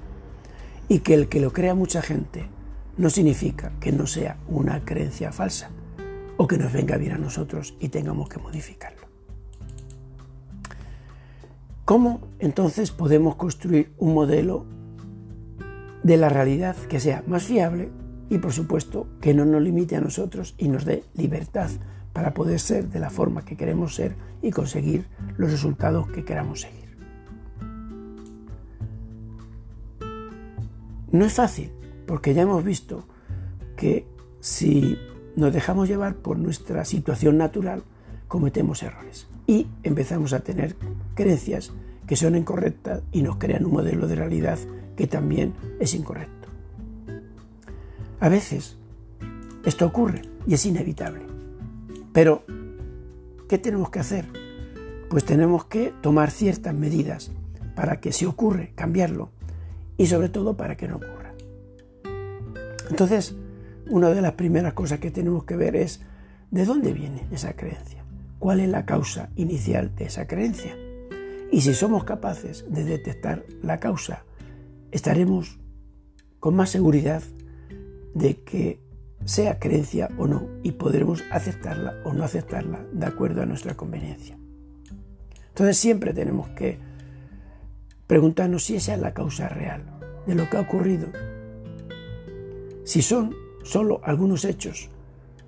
y 0.88 1.00
que 1.00 1.14
el 1.14 1.30
que 1.30 1.40
lo 1.40 1.52
crea 1.52 1.76
mucha 1.76 2.02
gente 2.02 2.48
no 2.98 3.10
significa 3.10 3.72
que 3.80 3.92
no 3.92 4.08
sea 4.08 4.38
una 4.48 4.84
creencia 4.84 5.32
falsa 5.32 5.70
o 6.38 6.48
que 6.48 6.58
nos 6.58 6.74
venga 6.74 6.98
bien 6.98 7.14
a 7.14 7.18
nosotros 7.18 7.76
y 7.80 7.90
tengamos 7.90 8.30
que 8.30 8.40
modificarlo. 8.40 9.08
¿Cómo 11.86 12.22
entonces 12.40 12.92
podemos 12.92 13.36
construir 13.36 13.92
un 13.98 14.14
modelo 14.14 14.66
de 16.04 16.18
la 16.18 16.30
realidad 16.30 16.76
que 16.76 17.00
sea 17.00 17.24
más 17.26 17.44
fiable 17.44 17.90
y 18.30 18.38
por 18.38 18.54
supuesto 18.54 19.08
que 19.22 19.34
no 19.34 19.46
nos 19.46 19.62
limite 19.62 19.96
a 19.96 20.02
nosotros 20.02 20.56
y 20.58 20.68
nos 20.68 20.86
dé 20.86 21.04
libertad 21.16 21.70
para 22.14 22.34
poder 22.34 22.60
ser 22.60 22.90
de 22.90 23.00
la 23.00 23.10
forma 23.10 23.46
que 23.46 23.58
queremos 23.58 23.96
ser 23.96 24.16
y 24.42 24.52
conseguir 24.52 25.06
los 25.38 25.52
resultados 25.52 26.08
que 26.12 26.24
queramos 26.24 26.62
seguir? 26.62 26.80
No 31.12 31.26
es 31.26 31.34
fácil, 31.34 31.72
porque 32.06 32.34
ya 32.34 32.44
hemos 32.44 32.64
visto 32.64 33.06
que 33.76 34.06
si 34.40 34.98
nos 35.36 35.54
dejamos 35.54 35.88
llevar 35.88 36.16
por 36.16 36.38
nuestra 36.38 36.86
situación 36.86 37.38
natural, 37.38 37.84
cometemos 38.28 38.84
errores 38.84 39.28
y 39.48 39.68
empezamos 39.84 40.34
a 40.34 40.42
tener 40.42 40.76
creencias 41.16 41.72
que 42.06 42.16
son 42.16 42.36
incorrectas 42.36 43.02
y 43.12 43.24
nos 43.24 43.38
crean 43.38 43.66
un 43.66 43.74
modelo 43.74 44.08
de 44.08 44.16
realidad 44.16 44.60
que 44.96 45.08
también 45.08 45.54
es 45.80 45.94
incorrecto. 45.94 46.39
A 48.22 48.28
veces 48.28 48.78
esto 49.64 49.86
ocurre 49.86 50.24
y 50.46 50.54
es 50.54 50.66
inevitable. 50.66 51.26
Pero, 52.12 52.44
¿qué 53.48 53.58
tenemos 53.58 53.90
que 53.90 54.00
hacer? 54.00 54.26
Pues 55.10 55.24
tenemos 55.24 55.66
que 55.66 55.94
tomar 56.02 56.30
ciertas 56.30 56.74
medidas 56.74 57.32
para 57.76 58.02
que 58.02 58.12
si 58.12 58.26
ocurre, 58.26 58.74
cambiarlo 58.76 59.30
y 59.98 60.08
sobre 60.08 60.28
todo 60.28 60.58
para 60.58 60.76
que 60.76 60.88
no 60.88 60.98
ocurra. 60.98 61.34
Entonces, 62.90 63.36
una 63.90 64.10
de 64.10 64.22
las 64.22 64.34
primeras 64.34 64.74
cosas 64.74 65.00
que 65.00 65.12
tenemos 65.12 65.46
que 65.46 65.56
ver 65.56 65.78
es 65.78 66.02
de 66.52 66.66
dónde 66.66 66.92
viene 66.92 67.26
esa 67.32 67.54
creencia, 67.54 68.04
cuál 68.38 68.60
es 68.60 68.68
la 68.68 68.86
causa 68.86 69.30
inicial 69.38 69.96
de 69.96 70.06
esa 70.06 70.28
creencia. 70.28 70.76
Y 71.52 71.62
si 71.62 71.74
somos 71.74 72.04
capaces 72.04 72.66
de 72.70 72.84
detectar 72.84 73.46
la 73.62 73.80
causa, 73.80 74.26
estaremos 74.92 75.58
con 76.40 76.56
más 76.56 76.70
seguridad 76.70 77.24
de 78.14 78.44
que 78.44 78.80
sea 79.26 79.60
creencia 79.60 80.10
o 80.18 80.28
no 80.28 80.48
y 80.64 80.74
podremos 80.74 81.24
aceptarla 81.32 81.96
o 82.06 82.14
no 82.14 82.24
aceptarla 82.24 82.86
de 82.92 83.06
acuerdo 83.06 83.42
a 83.42 83.46
nuestra 83.46 83.76
conveniencia. 83.76 84.38
Entonces 85.50 85.78
siempre 85.78 86.14
tenemos 86.14 86.50
que 86.50 86.80
preguntarnos 88.08 88.64
si 88.64 88.76
esa 88.76 88.94
es 88.94 89.00
la 89.00 89.14
causa 89.14 89.50
real 89.50 89.84
de 90.26 90.36
lo 90.36 90.50
que 90.50 90.58
ha 90.58 90.62
ocurrido. 90.62 91.08
Si 92.84 93.02
son 93.02 93.36
solo 93.64 94.02
algunos 94.04 94.46
hechos 94.46 94.90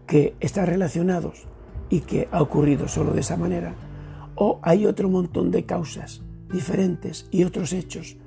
que 0.06 0.36
están 0.40 0.68
relacionados 0.68 1.48
y 1.90 2.02
que 2.02 2.28
ha 2.32 2.42
ocurrido 2.42 2.88
solo 2.88 3.14
de 3.14 3.22
esa 3.22 3.38
manera, 3.38 3.74
o 4.36 4.60
hay 4.64 4.86
otro 4.86 5.10
montón 5.10 5.50
de 5.50 5.66
causas 5.66 6.22
diferentes 6.52 7.28
y 7.32 7.44
otros 7.46 7.74
hechos 7.74 8.18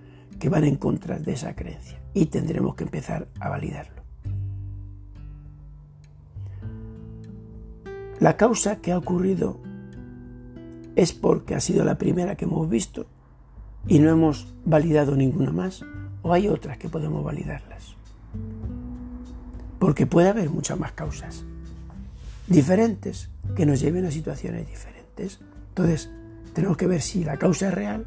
que 0.41 0.49
van 0.49 0.65
en 0.65 0.77
contra 0.77 1.19
de 1.19 1.33
esa 1.33 1.55
creencia 1.55 2.01
y 2.15 2.27
tendremos 2.27 2.75
que 2.75 2.85
empezar 2.85 3.29
a 3.41 3.49
validarlo. 3.49 3.94
La 8.21 8.37
causa 8.37 8.77
que 8.77 8.93
ha 8.93 8.99
ocurrido 8.99 9.59
es 10.97 11.13
porque 11.13 11.55
ha 11.55 11.61
sido 11.61 11.85
la 11.85 11.99
primera 11.99 12.37
que 12.37 12.45
hemos 12.45 12.69
visto 12.69 13.07
y 13.87 13.99
no 13.99 14.11
hemos 14.11 14.55
validado 14.65 15.17
ninguna 15.17 15.53
más, 15.53 15.85
o 16.23 16.33
hay 16.33 16.49
otras 16.49 16.79
que 16.79 16.89
podemos 16.89 17.23
validarlas. 17.25 17.97
Porque 19.79 20.07
puede 20.07 20.29
haber 20.29 20.49
muchas 20.49 20.79
más 20.79 20.93
causas 20.93 21.45
diferentes 22.47 23.31
que 23.57 23.67
nos 23.67 23.81
lleven 23.81 24.05
a 24.07 24.11
situaciones 24.11 24.67
diferentes. 24.67 25.41
Entonces, 25.71 26.11
tenemos 26.53 26.77
que 26.77 26.87
ver 26.87 27.03
si 27.03 27.25
la 27.25 27.37
causa 27.37 27.69
es 27.69 27.75
real, 27.75 28.07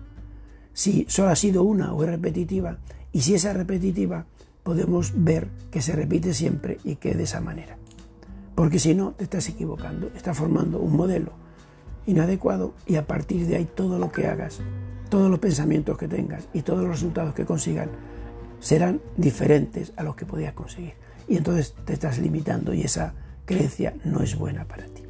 si 0.74 1.06
solo 1.10 1.30
ha 1.30 1.36
sido 1.36 1.64
una 1.64 1.94
o 1.94 2.04
es 2.04 2.10
repetitiva, 2.10 2.78
y 3.12 3.22
si 3.22 3.36
esa 3.36 3.52
es 3.52 3.58
repetitiva, 3.58 4.26
podemos 4.64 5.14
ver 5.16 5.50
que 5.72 5.82
se 5.82 5.94
repite 5.94 6.34
siempre 6.34 6.78
y 6.84 6.96
que 6.96 7.14
de 7.14 7.24
esa 7.24 7.42
manera. 7.42 7.78
Porque 8.58 8.80
si 8.80 8.96
no, 8.96 9.12
te 9.12 9.24
estás 9.24 9.48
equivocando, 9.50 10.10
estás 10.16 10.36
formando 10.36 10.80
un 10.80 10.98
modelo 10.98 11.32
inadecuado 12.08 12.74
y 12.88 12.96
a 12.96 13.06
partir 13.06 13.46
de 13.46 13.56
ahí 13.56 13.66
todo 13.66 14.00
lo 14.00 14.12
que 14.12 14.26
hagas 14.26 14.62
todos 15.12 15.30
los 15.30 15.38
pensamientos 15.38 15.96
que 15.96 16.08
tengas 16.08 16.50
y 16.56 16.64
todos 16.64 16.82
los 16.82 16.90
resultados 16.90 17.36
que 17.36 17.46
consigan 17.46 17.92
serán 18.60 19.00
diferentes 19.16 19.94
a 19.96 20.02
los 20.02 20.16
que 20.16 20.26
podías 20.26 20.54
conseguir. 20.54 20.96
Y 21.28 21.38
entonces 21.38 21.76
te 21.86 21.94
estás 21.94 22.18
limitando 22.18 22.74
y 22.74 22.82
esa 22.82 23.14
creencia 23.46 23.94
no 24.04 24.24
es 24.24 24.36
buena 24.36 24.66
para 24.66 24.86
ti. 24.88 25.04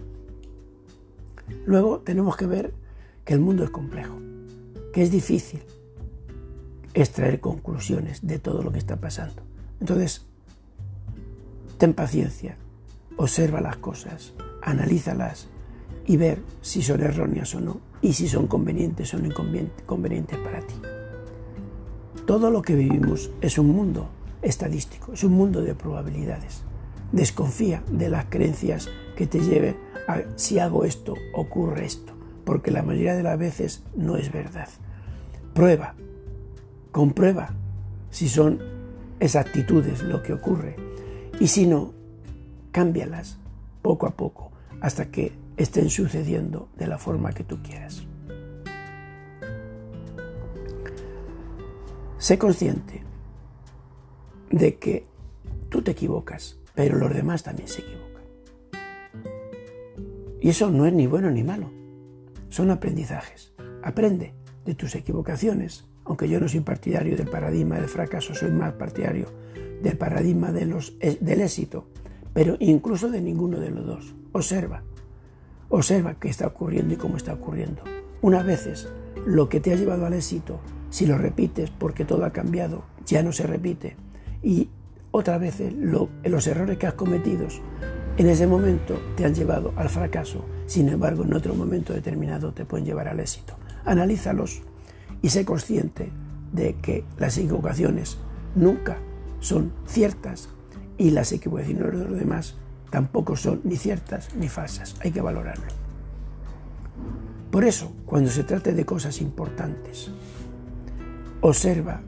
Luego 1.66 2.00
tenemos 2.00 2.36
que 2.36 2.48
ver 2.48 2.74
que 3.24 3.34
el 3.34 3.40
mundo 3.40 3.64
es 3.64 3.70
complejo, 3.70 4.20
que 4.92 5.04
es 5.04 5.10
difícil 5.10 5.64
extraer 6.94 7.40
conclusiones 7.40 8.28
de 8.28 8.40
todo 8.40 8.62
lo 8.62 8.74
que 8.74 8.80
está 8.80 8.98
pasando. 8.98 9.42
Entonces, 9.80 10.26
ten 11.78 11.94
paciencia, 11.94 12.58
observa 13.18 13.62
las 13.62 13.78
cosas, 13.78 14.34
analízalas 14.62 15.48
y 16.06 16.18
ver 16.18 16.42
si 16.62 16.82
son 16.82 17.02
erróneas 17.02 17.54
o 17.56 17.60
no 17.60 17.80
y 18.02 18.14
si 18.14 18.28
son 18.28 18.48
convenientes 18.48 19.14
o 19.14 19.20
no 19.20 19.34
convenientes 19.86 20.38
para 20.40 20.62
ti. 20.62 20.76
Todo 22.26 22.52
lo 22.52 22.62
que 22.62 22.76
vivimos 22.76 23.32
es 23.42 23.58
un 23.58 23.70
mundo 23.70 24.10
estadístico, 24.42 25.14
es 25.14 25.24
un 25.24 25.34
mundo 25.34 25.62
de 25.62 25.76
probabilidades. 25.76 26.62
Desconfía 27.12 27.84
de 27.90 28.10
las 28.10 28.26
creencias 28.26 28.90
que 29.16 29.28
te 29.28 29.40
lleven 29.40 29.78
a 30.08 30.22
si 30.36 30.60
hago 30.60 30.86
esto, 30.86 31.16
ocurre 31.34 31.86
esto, 31.86 32.14
porque 32.46 32.72
la 32.72 32.84
mayoría 32.84 33.16
de 33.16 33.24
las 33.24 33.40
veces 33.40 33.84
no 33.96 34.18
es 34.18 34.32
verdad. 34.32 34.70
Prueba, 35.54 35.96
comprueba 36.92 37.54
si 38.10 38.30
son 38.30 38.60
esas 39.20 39.46
actitudes 39.46 40.04
lo 40.04 40.22
que 40.22 40.34
ocurre 40.34 40.76
y 41.40 41.48
si 41.48 41.66
no, 41.66 41.94
cámbialas 42.72 43.38
poco 43.82 44.08
a 44.08 44.12
poco 44.12 44.52
hasta 44.82 45.10
que 45.10 45.34
estén 45.58 45.90
sucediendo 45.90 46.70
de 46.78 46.88
la 46.88 46.98
forma 46.98 47.34
que 47.34 47.44
tú 47.44 47.62
quieras. 47.62 48.06
Sé 52.18 52.38
consciente 52.38 53.04
de 54.50 54.78
que 54.78 55.06
tú 55.70 55.82
te 55.82 55.92
equivocas, 55.92 56.60
pero 56.74 56.98
los 56.98 57.14
demás 57.14 57.44
también 57.44 57.68
se 57.68 57.82
equivocan. 57.82 58.24
Y 60.42 60.50
eso 60.50 60.70
no 60.72 60.86
es 60.86 60.94
ni 60.94 61.08
bueno 61.08 61.30
ni 61.30 61.44
malo, 61.44 61.72
son 62.50 62.72
aprendizajes. 62.72 63.54
Aprende 63.84 64.34
de 64.66 64.76
tus 64.76 64.96
equivocaciones, 64.96 65.86
aunque 66.06 66.28
yo 66.28 66.40
no 66.40 66.48
soy 66.48 66.62
partidario 66.62 67.16
del 67.16 67.30
paradigma 67.30 67.76
del 67.76 67.88
fracaso, 67.88 68.34
soy 68.34 68.52
más 68.52 68.74
partidario 68.74 69.28
del 69.82 69.98
paradigma 69.98 70.52
de 70.52 70.66
los, 70.66 70.96
eh, 71.00 71.18
del 71.22 71.42
éxito, 71.42 71.88
pero 72.34 72.56
incluso 72.60 73.10
de 73.10 73.22
ninguno 73.22 73.60
de 73.60 73.72
los 73.72 73.86
dos. 73.86 74.16
Observa, 74.32 74.84
Observa 75.70 76.16
qué 76.16 76.30
está 76.30 76.48
ocurriendo 76.48 76.94
y 76.94 76.98
cómo 76.98 77.18
está 77.18 77.34
ocurriendo. 77.34 77.82
Unas 78.22 78.46
veces 78.46 78.88
lo 79.26 79.50
que 79.50 79.60
te 79.60 79.74
ha 79.74 79.76
llevado 79.76 80.06
al 80.06 80.14
éxito, 80.14 80.60
si 80.90 81.06
lo 81.06 81.18
repites 81.18 81.72
porque 81.72 82.06
todo 82.06 82.24
ha 82.24 82.32
cambiado, 82.32 82.84
ya 83.06 83.22
no 83.22 83.34
se 83.34 83.46
repite. 83.46 83.98
Y 84.42 84.70
otras 85.12 85.42
veces 85.42 85.74
los 85.74 86.48
errores 86.48 86.78
que 86.78 86.88
has 86.88 86.94
cometido 86.94 87.48
en 88.18 88.28
ese 88.30 88.48
momento 88.48 88.98
te 89.16 89.26
han 89.26 89.36
llevado 89.36 89.74
al 89.76 89.90
fracaso, 89.90 90.46
sin 90.68 90.88
embargo 90.88 91.24
en 91.24 91.34
otro 91.34 91.54
momento 91.54 91.94
determinado 91.94 92.54
te 92.54 92.66
pueden 92.66 92.86
llevar 92.86 93.10
al 93.10 93.20
éxito. 93.20 93.56
Analízalos 93.84 94.62
y 95.22 95.30
sé 95.30 95.44
consciente 95.44 96.12
de 96.54 96.76
que 96.76 97.04
las 97.18 97.38
equivocaciones 97.38 98.18
nunca 98.56 98.98
son 99.42 99.74
ciertas 99.86 100.50
y 100.98 101.12
las 101.12 101.32
equivocaciones 101.32 102.00
de 102.00 102.06
los 102.06 102.20
demás 102.20 102.56
tampoco 102.90 103.36
son 103.36 103.62
ni 103.64 103.76
ciertas 103.76 104.34
ni 104.36 104.50
falsas, 104.50 104.96
hay 105.02 105.12
que 105.12 105.22
valorarlo. 105.22 105.66
Por 107.52 107.64
eso, 107.64 107.92
cuando 108.06 108.30
se 108.30 108.44
trate 108.44 108.74
de 108.74 108.86
cosas 108.86 109.22
importantes, 109.22 110.12
observa 111.42 112.02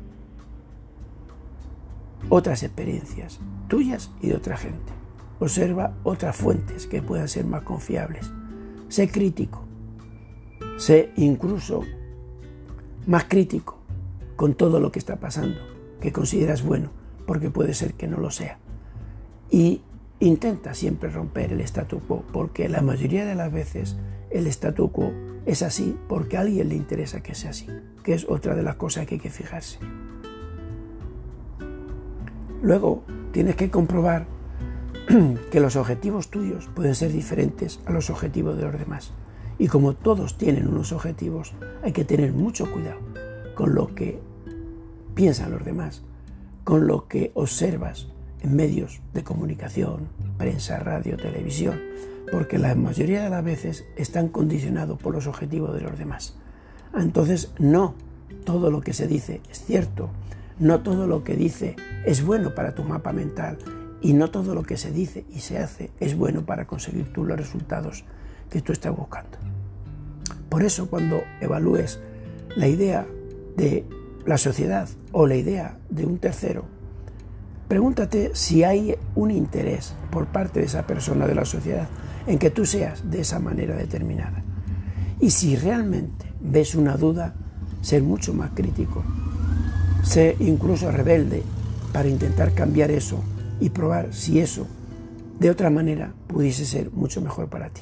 otras 2.27 2.63
experiencias, 2.63 3.39
tuyas 3.67 4.11
y 4.21 4.27
de 4.27 4.35
otra 4.35 4.57
gente. 4.57 4.91
Observa 5.39 5.95
otras 6.03 6.35
fuentes 6.35 6.85
que 6.85 7.01
puedan 7.01 7.29
ser 7.29 7.45
más 7.45 7.63
confiables. 7.63 8.29
Sé 8.89 9.09
crítico. 9.09 9.63
Sé 10.77 11.11
incluso 11.15 11.83
más 13.07 13.23
crítico 13.25 13.79
con 14.35 14.53
todo 14.53 14.79
lo 14.79 14.91
que 14.91 14.99
está 14.99 15.17
pasando, 15.17 15.59
que 16.01 16.11
consideras 16.11 16.63
bueno, 16.63 16.91
porque 17.25 17.49
puede 17.49 17.73
ser 17.73 17.93
que 17.93 18.07
no 18.07 18.17
lo 18.17 18.31
sea. 18.31 18.59
Y 19.49 19.81
intenta 20.19 20.73
siempre 20.73 21.09
romper 21.09 21.53
el 21.53 21.61
statu 21.61 21.99
quo, 21.99 22.23
porque 22.31 22.69
la 22.69 22.81
mayoría 22.81 23.25
de 23.25 23.35
las 23.35 23.51
veces 23.51 23.97
el 24.29 24.47
statu 24.47 24.91
quo 24.91 25.11
es 25.45 25.63
así 25.63 25.97
porque 26.07 26.37
a 26.37 26.41
alguien 26.41 26.69
le 26.69 26.75
interesa 26.75 27.23
que 27.23 27.35
sea 27.35 27.51
así, 27.51 27.67
que 28.03 28.13
es 28.13 28.25
otra 28.29 28.55
de 28.55 28.63
las 28.63 28.75
cosas 28.75 29.07
que 29.07 29.15
hay 29.15 29.21
que 29.21 29.29
fijarse. 29.29 29.79
Luego 32.61 33.03
tienes 33.31 33.55
que 33.55 33.71
comprobar 33.71 34.27
que 35.51 35.59
los 35.59 35.75
objetivos 35.75 36.29
tuyos 36.29 36.69
pueden 36.75 36.93
ser 36.93 37.11
diferentes 37.11 37.79
a 37.85 37.91
los 37.91 38.09
objetivos 38.09 38.57
de 38.57 38.63
los 38.63 38.77
demás. 38.77 39.13
Y 39.57 39.67
como 39.67 39.93
todos 39.93 40.37
tienen 40.37 40.67
unos 40.67 40.91
objetivos, 40.91 41.53
hay 41.83 41.91
que 41.91 42.05
tener 42.05 42.33
mucho 42.33 42.71
cuidado 42.71 42.99
con 43.55 43.75
lo 43.75 43.93
que 43.95 44.19
piensan 45.15 45.51
los 45.51 45.65
demás, 45.65 46.03
con 46.63 46.87
lo 46.87 47.07
que 47.07 47.31
observas 47.33 48.07
en 48.41 48.55
medios 48.55 49.01
de 49.13 49.23
comunicación, 49.23 50.07
prensa, 50.37 50.79
radio, 50.79 51.17
televisión, 51.17 51.79
porque 52.31 52.57
la 52.57 52.75
mayoría 52.75 53.23
de 53.23 53.29
las 53.29 53.43
veces 53.43 53.85
están 53.95 54.29
condicionados 54.29 55.01
por 55.01 55.13
los 55.13 55.27
objetivos 55.27 55.73
de 55.73 55.81
los 55.81 55.97
demás. 55.97 56.35
Entonces, 56.93 57.51
no 57.59 57.95
todo 58.45 58.71
lo 58.71 58.81
que 58.81 58.93
se 58.93 59.07
dice 59.07 59.41
es 59.51 59.63
cierto, 59.63 60.09
no 60.59 60.81
todo 60.81 61.07
lo 61.07 61.23
que 61.23 61.35
dice 61.35 61.75
es 62.05 62.23
bueno 62.23 62.53
para 62.55 62.75
tu 62.75 62.83
mapa 62.83 63.13
mental 63.13 63.57
y 64.01 64.13
no 64.13 64.29
todo 64.29 64.55
lo 64.55 64.63
que 64.63 64.77
se 64.77 64.91
dice 64.91 65.25
y 65.33 65.39
se 65.39 65.57
hace 65.57 65.91
es 65.99 66.15
bueno 66.15 66.45
para 66.45 66.65
conseguir 66.65 67.11
tú 67.11 67.25
los 67.25 67.37
resultados 67.37 68.05
que 68.49 68.61
tú 68.61 68.71
estás 68.71 68.95
buscando. 68.95 69.37
Por 70.49 70.63
eso 70.63 70.89
cuando 70.89 71.21
evalúes 71.41 71.99
la 72.55 72.67
idea 72.67 73.05
de 73.55 73.85
la 74.25 74.37
sociedad 74.37 74.89
o 75.11 75.27
la 75.27 75.35
idea 75.35 75.77
de 75.89 76.05
un 76.05 76.17
tercero, 76.17 76.65
pregúntate 77.69 78.31
si 78.33 78.65
hay 78.65 78.97
un 79.15 79.31
interés 79.31 79.93
por 80.11 80.27
parte 80.27 80.59
de 80.59 80.65
esa 80.65 80.85
persona 80.85 81.25
de 81.25 81.35
la 81.35 81.45
sociedad 81.45 81.87
en 82.27 82.37
que 82.37 82.49
tú 82.49 82.65
seas 82.65 83.09
de 83.09 83.21
esa 83.21 83.39
manera 83.39 83.77
determinada. 83.77 84.43
Y 85.21 85.29
si 85.29 85.55
realmente 85.55 86.33
ves 86.41 86.75
una 86.75 86.97
duda, 86.97 87.35
ser 87.81 88.03
mucho 88.03 88.33
más 88.33 88.51
crítico 88.53 89.05
Sé 90.03 90.35
incluso 90.39 90.91
rebelde 90.91 91.43
para 91.93 92.09
intentar 92.09 92.53
cambiar 92.53 92.89
eso 92.89 93.19
y 93.59 93.69
probar 93.69 94.13
si 94.13 94.39
eso 94.39 94.65
de 95.39 95.49
otra 95.49 95.69
manera 95.69 96.13
pudiese 96.27 96.65
ser 96.65 96.91
mucho 96.91 97.21
mejor 97.21 97.49
para 97.49 97.69
ti. 97.69 97.81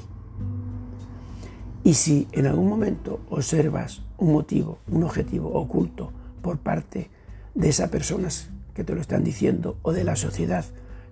Y 1.84 1.94
si 1.94 2.28
en 2.32 2.46
algún 2.46 2.68
momento 2.68 3.20
observas 3.30 4.02
un 4.18 4.32
motivo, 4.32 4.78
un 4.90 5.04
objetivo 5.04 5.50
oculto 5.54 6.12
por 6.42 6.58
parte 6.58 7.10
de 7.54 7.68
esas 7.68 7.88
personas 7.88 8.50
que 8.78 8.84
te 8.84 8.94
lo 8.94 9.00
están 9.00 9.24
diciendo 9.24 9.76
o 9.82 9.92
de 9.92 10.04
la 10.04 10.14
sociedad 10.14 10.64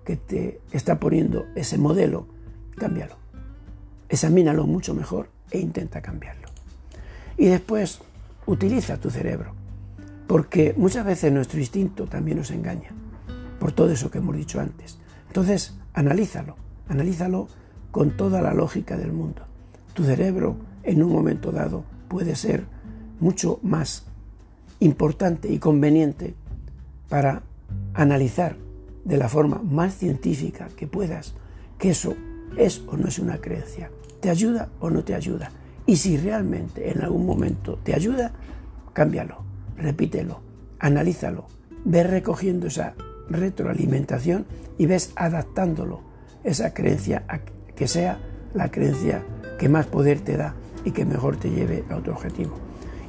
que 0.05 0.15
te 0.15 0.61
está 0.71 1.01
poniendo 1.01 1.47
ese 1.53 1.77
modelo, 1.77 2.25
cámbialo. 2.77 3.17
Examínalo 4.07 4.65
mucho 4.65 4.93
mejor 4.93 5.27
e 5.51 5.59
intenta 5.59 6.01
cambiarlo. 6.01 6.47
Y 7.35 7.47
después 7.47 7.99
utiliza 8.45 9.01
tu 9.01 9.09
cerebro 9.09 9.51
porque 10.27 10.75
muchas 10.77 11.05
veces 11.05 11.33
nuestro 11.33 11.59
instinto 11.59 12.05
también 12.05 12.37
nos 12.37 12.51
engaña, 12.51 12.91
por 13.59 13.73
todo 13.73 13.91
eso 13.91 14.09
que 14.09 14.19
hemos 14.19 14.37
dicho 14.37 14.61
antes. 14.61 14.97
Entonces, 15.27 15.75
analízalo, 15.93 16.55
analízalo 16.87 17.49
con 17.91 18.15
toda 18.15 18.41
la 18.41 18.53
lógica 18.53 18.95
del 18.95 19.11
mundo. 19.11 19.41
Tu 19.93 20.05
cerebro, 20.05 20.55
en 20.83 21.03
un 21.03 21.11
momento 21.11 21.51
dado, 21.51 21.83
puede 22.07 22.37
ser 22.37 22.63
mucho 23.19 23.59
más 23.61 24.05
importante 24.79 25.51
y 25.51 25.59
conveniente 25.59 26.33
para 27.09 27.43
analizar 27.93 28.55
de 29.03 29.17
la 29.17 29.29
forma 29.29 29.61
más 29.63 29.95
científica 29.95 30.69
que 30.75 30.87
puedas 30.87 31.33
que 31.77 31.91
eso 31.91 32.15
es 32.57 32.81
o 32.87 32.97
no 32.97 33.07
es 33.07 33.19
una 33.19 33.37
creencia, 33.37 33.91
te 34.19 34.29
ayuda 34.29 34.69
o 34.79 34.89
no 34.89 35.03
te 35.03 35.15
ayuda. 35.15 35.51
Y 35.85 35.97
si 35.97 36.17
realmente 36.17 36.91
en 36.91 37.01
algún 37.01 37.25
momento 37.25 37.79
te 37.83 37.93
ayuda, 37.93 38.31
cámbialo 38.93 39.47
repítelo, 39.77 40.41
analízalo, 40.79 41.45
ves 41.85 42.09
recogiendo 42.09 42.67
esa 42.67 42.95
retroalimentación 43.29 44.45
y 44.77 44.85
ves 44.85 45.11
adaptándolo, 45.15 46.01
esa 46.43 46.73
creencia 46.73 47.23
a 47.27 47.39
que 47.75 47.87
sea 47.87 48.19
la 48.53 48.71
creencia 48.71 49.23
que 49.59 49.69
más 49.69 49.85
poder 49.85 50.19
te 50.21 50.37
da 50.37 50.55
y 50.85 50.91
que 50.91 51.05
mejor 51.05 51.37
te 51.37 51.49
lleve 51.49 51.83
a 51.89 51.97
otro 51.97 52.13
objetivo. 52.13 52.57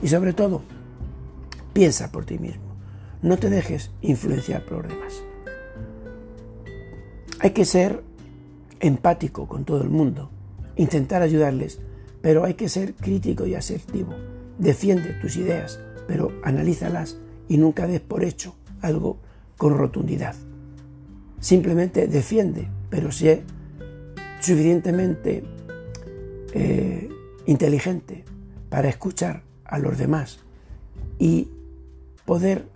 Y 0.02 0.08
sobre 0.08 0.32
todo, 0.32 0.62
piensa 1.72 2.10
por 2.10 2.24
ti 2.24 2.38
mismo, 2.38 2.67
no 3.22 3.36
te 3.38 3.50
dejes 3.50 3.90
influenciar 4.00 4.64
por 4.64 4.78
los 4.78 4.88
demás. 4.88 5.22
Hay 7.40 7.50
que 7.50 7.64
ser 7.64 8.02
empático 8.80 9.46
con 9.46 9.64
todo 9.64 9.82
el 9.82 9.90
mundo, 9.90 10.30
intentar 10.76 11.22
ayudarles, 11.22 11.80
pero 12.20 12.44
hay 12.44 12.54
que 12.54 12.68
ser 12.68 12.94
crítico 12.94 13.46
y 13.46 13.54
asertivo. 13.54 14.14
Defiende 14.58 15.14
tus 15.20 15.36
ideas, 15.36 15.80
pero 16.06 16.32
analízalas 16.42 17.18
y 17.48 17.58
nunca 17.58 17.86
des 17.86 18.00
por 18.00 18.24
hecho 18.24 18.56
algo 18.80 19.18
con 19.56 19.76
rotundidad. 19.76 20.34
Simplemente 21.40 22.08
defiende, 22.08 22.68
pero 22.90 23.12
sé 23.12 23.42
suficientemente 24.40 25.44
eh, 26.54 27.08
inteligente 27.46 28.24
para 28.68 28.88
escuchar 28.88 29.42
a 29.64 29.78
los 29.78 29.98
demás 29.98 30.40
y 31.18 31.48
poder 32.24 32.68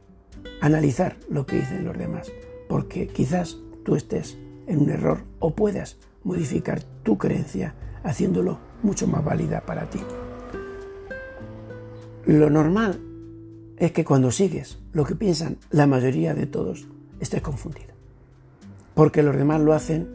analizar 0.60 1.16
lo 1.28 1.46
que 1.46 1.56
dicen 1.56 1.84
los 1.84 1.96
demás, 1.96 2.30
porque 2.68 3.06
quizás 3.08 3.58
tú 3.84 3.96
estés 3.96 4.38
en 4.66 4.80
un 4.80 4.90
error 4.90 5.24
o 5.38 5.54
puedas 5.54 5.98
modificar 6.24 6.82
tu 7.02 7.18
creencia 7.18 7.74
haciéndolo 8.04 8.58
mucho 8.82 9.06
más 9.06 9.24
válida 9.24 9.60
para 9.62 9.88
ti. 9.90 10.00
Lo 12.26 12.50
normal 12.50 13.00
es 13.76 13.92
que 13.92 14.04
cuando 14.04 14.30
sigues 14.30 14.78
lo 14.92 15.04
que 15.04 15.16
piensan 15.16 15.58
la 15.70 15.86
mayoría 15.86 16.34
de 16.34 16.46
todos, 16.46 16.86
estés 17.20 17.42
confundido. 17.42 17.94
Porque 18.94 19.22
los 19.22 19.36
demás 19.36 19.60
lo 19.60 19.72
hacen 19.72 20.08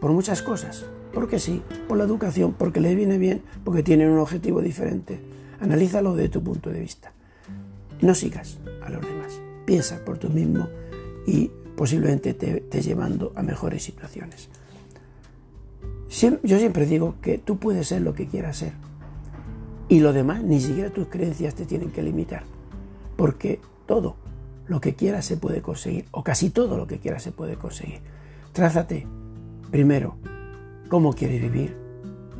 por 0.00 0.12
muchas 0.12 0.42
cosas. 0.42 0.86
Porque 1.12 1.38
sí, 1.38 1.62
por 1.86 1.96
la 1.96 2.04
educación, 2.04 2.54
porque 2.54 2.80
les 2.80 2.96
viene 2.96 3.18
bien, 3.18 3.42
porque 3.62 3.82
tienen 3.82 4.10
un 4.10 4.18
objetivo 4.18 4.60
diferente. 4.62 5.20
Analízalo 5.60 6.16
de 6.16 6.28
tu 6.28 6.42
punto 6.42 6.70
de 6.70 6.80
vista. 6.80 7.12
No 8.00 8.14
sigas 8.14 8.58
a 8.82 8.90
los 8.90 9.00
demás. 9.00 9.43
Piensa 9.64 10.04
por 10.04 10.18
tú 10.18 10.28
mismo 10.30 10.68
y 11.26 11.50
posiblemente 11.76 12.34
te, 12.34 12.60
te 12.60 12.82
llevando 12.82 13.32
a 13.34 13.42
mejores 13.42 13.82
situaciones. 13.82 14.48
Yo 16.42 16.58
siempre 16.58 16.86
digo 16.86 17.16
que 17.20 17.38
tú 17.38 17.58
puedes 17.58 17.88
ser 17.88 18.02
lo 18.02 18.14
que 18.14 18.26
quieras 18.26 18.58
ser. 18.58 18.72
Y 19.88 20.00
lo 20.00 20.12
demás, 20.12 20.42
ni 20.42 20.60
siquiera 20.60 20.90
tus 20.90 21.08
creencias 21.08 21.54
te 21.54 21.66
tienen 21.66 21.90
que 21.90 22.02
limitar 22.02 22.44
porque 23.16 23.60
todo 23.86 24.16
lo 24.66 24.80
que 24.80 24.94
quieras 24.94 25.24
se 25.24 25.36
puede 25.36 25.60
conseguir, 25.60 26.06
o 26.10 26.24
casi 26.24 26.50
todo 26.50 26.76
lo 26.76 26.86
que 26.86 26.98
quieras 26.98 27.22
se 27.22 27.32
puede 27.32 27.56
conseguir. 27.56 28.00
Trázate 28.52 29.06
primero 29.70 30.16
cómo 30.88 31.12
quieres 31.12 31.42
vivir, 31.42 31.76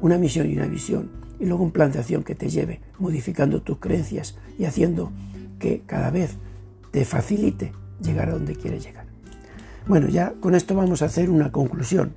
una 0.00 0.18
misión 0.18 0.50
y 0.50 0.56
una 0.56 0.66
visión, 0.66 1.10
y 1.38 1.46
luego 1.46 1.64
un 1.64 1.72
plan 1.72 1.92
de 1.92 1.98
acción 1.98 2.22
que 2.22 2.34
te 2.34 2.48
lleve 2.48 2.80
modificando 2.98 3.60
tus 3.60 3.78
creencias 3.78 4.36
y 4.58 4.64
haciendo 4.64 5.10
que 5.58 5.82
cada 5.86 6.10
vez 6.10 6.36
te 6.94 7.04
facilite 7.04 7.72
llegar 8.00 8.28
a 8.28 8.34
donde 8.34 8.54
quieres 8.54 8.84
llegar. 8.84 9.06
Bueno, 9.88 10.06
ya 10.06 10.34
con 10.38 10.54
esto 10.54 10.76
vamos 10.76 11.02
a 11.02 11.06
hacer 11.06 11.28
una 11.28 11.50
conclusión. 11.50 12.14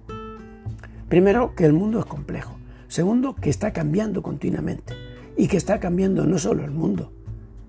Primero, 1.10 1.56
que 1.56 1.66
el 1.66 1.74
mundo 1.74 2.00
es 2.00 2.06
complejo. 2.06 2.60
Segundo, 2.88 3.34
que 3.34 3.50
está 3.50 3.74
cambiando 3.74 4.22
continuamente 4.22 4.94
y 5.36 5.48
que 5.48 5.58
está 5.58 5.80
cambiando 5.80 6.28
no 6.28 6.38
solo 6.38 6.64
el 6.64 6.70
mundo, 6.70 7.12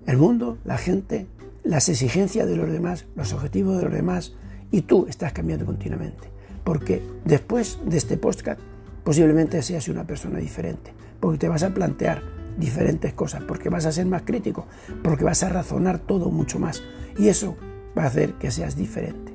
el 0.05 0.17
mundo, 0.17 0.59
la 0.65 0.77
gente, 0.77 1.25
las 1.63 1.89
exigencias 1.89 2.47
de 2.47 2.57
los 2.57 2.69
demás, 2.69 3.07
los 3.15 3.33
objetivos 3.33 3.77
de 3.77 3.85
los 3.85 3.93
demás, 3.93 4.35
y 4.69 4.83
tú 4.83 5.07
estás 5.09 5.33
cambiando 5.33 5.65
continuamente. 5.65 6.29
Porque 6.63 7.01
después 7.25 7.79
de 7.87 7.97
este 7.97 8.17
podcast 8.17 8.59
posiblemente 9.03 9.63
seas 9.63 9.87
una 9.87 10.05
persona 10.05 10.37
diferente, 10.37 10.93
porque 11.19 11.39
te 11.39 11.47
vas 11.47 11.63
a 11.63 11.73
plantear 11.73 12.21
diferentes 12.57 13.13
cosas, 13.13 13.43
porque 13.43 13.69
vas 13.69 13.85
a 13.85 13.91
ser 13.91 14.05
más 14.05 14.23
crítico, 14.23 14.65
porque 15.03 15.23
vas 15.23 15.43
a 15.43 15.49
razonar 15.49 15.99
todo 15.99 16.29
mucho 16.29 16.59
más, 16.59 16.83
y 17.17 17.27
eso 17.27 17.55
va 17.97 18.03
a 18.03 18.07
hacer 18.07 18.33
que 18.33 18.51
seas 18.51 18.75
diferente. 18.75 19.33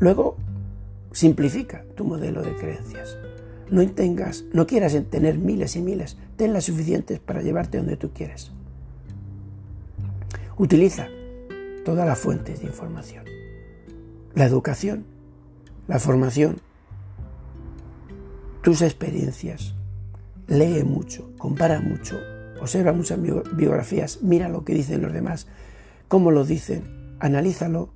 Luego, 0.00 0.36
simplifica 1.12 1.84
tu 1.96 2.04
modelo 2.04 2.42
de 2.42 2.54
creencias. 2.54 3.18
No 3.70 3.86
tengas, 3.90 4.44
no 4.52 4.66
quieras 4.66 4.96
tener 5.10 5.38
miles 5.38 5.76
y 5.76 5.82
miles, 5.82 6.16
ten 6.36 6.52
las 6.52 6.64
suficientes 6.64 7.18
para 7.18 7.42
llevarte 7.42 7.78
donde 7.78 7.96
tú 7.96 8.12
quieres. 8.12 8.52
Utiliza 10.56 11.08
todas 11.84 12.06
las 12.06 12.18
fuentes 12.18 12.60
de 12.60 12.66
información. 12.66 13.24
La 14.34 14.44
educación, 14.44 15.04
la 15.86 15.98
formación, 15.98 16.60
tus 18.62 18.82
experiencias. 18.82 19.74
Lee 20.48 20.82
mucho, 20.82 21.30
compara 21.36 21.80
mucho, 21.80 22.18
observa 22.60 22.92
muchas 22.92 23.20
biografías, 23.20 24.20
mira 24.22 24.48
lo 24.48 24.64
que 24.64 24.74
dicen 24.74 25.02
los 25.02 25.12
demás, 25.12 25.46
cómo 26.08 26.30
lo 26.30 26.44
dicen, 26.44 27.16
analízalo 27.20 27.90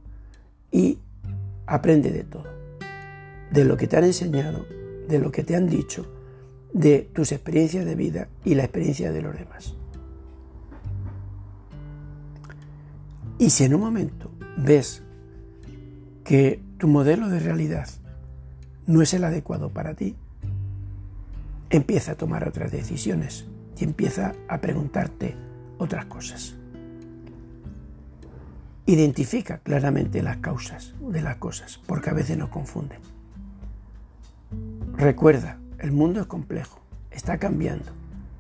y 0.71 0.99
aprende 1.67 2.11
de 2.11 2.25
todo. 2.25 2.45
De 3.51 3.65
lo 3.65 3.77
que 3.77 3.87
te 3.87 3.97
han 3.97 4.05
enseñado, 4.05 4.67
de 5.09 5.19
lo 5.19 5.31
que 5.33 5.43
te 5.43 5.57
han 5.57 5.69
dicho, 5.69 6.07
de 6.73 7.11
tus 7.13 7.33
experiencias 7.33 7.85
de 7.85 7.95
vida 7.95 8.29
y 8.45 8.55
la 8.55 8.65
experiencia 8.65 9.13
de 9.13 9.23
los 9.23 9.37
demás. 9.37 9.75
Y 13.39 13.51
si 13.51 13.65
en 13.65 13.75
un 13.75 13.81
momento 13.81 14.31
ves 14.57 15.03
que 16.25 16.63
tu 16.79 16.89
modelo 16.89 17.29
de 17.29 17.41
realidad 17.41 17.89
no 18.87 19.03
es 19.03 19.15
el 19.15 19.25
adecuado 19.25 19.71
para 19.71 19.95
ti, 19.95 20.17
empieza 21.73 22.13
a 22.13 22.17
tomar 22.17 22.47
otras 22.47 22.71
decisiones 22.71 23.47
y 23.79 23.85
empieza 23.85 24.35
a 24.47 24.61
preguntarte 24.61 25.35
otras 25.79 26.05
cosas. 26.05 26.55
Identifica 28.85 29.59
claramente 29.59 30.23
las 30.23 30.37
causas 30.39 30.95
de 31.01 31.23
las 31.23 31.37
cosas, 31.37 31.81
porque 31.87 32.11
a 32.11 32.13
veces 32.13 32.37
nos 32.37 32.51
confunden. 32.51 33.01
Recuerda, 34.97 35.59
el 35.79 35.93
mundo 35.93 36.21
es 36.21 36.27
complejo, 36.27 36.81
está 37.11 37.39
cambiando, 37.39 37.91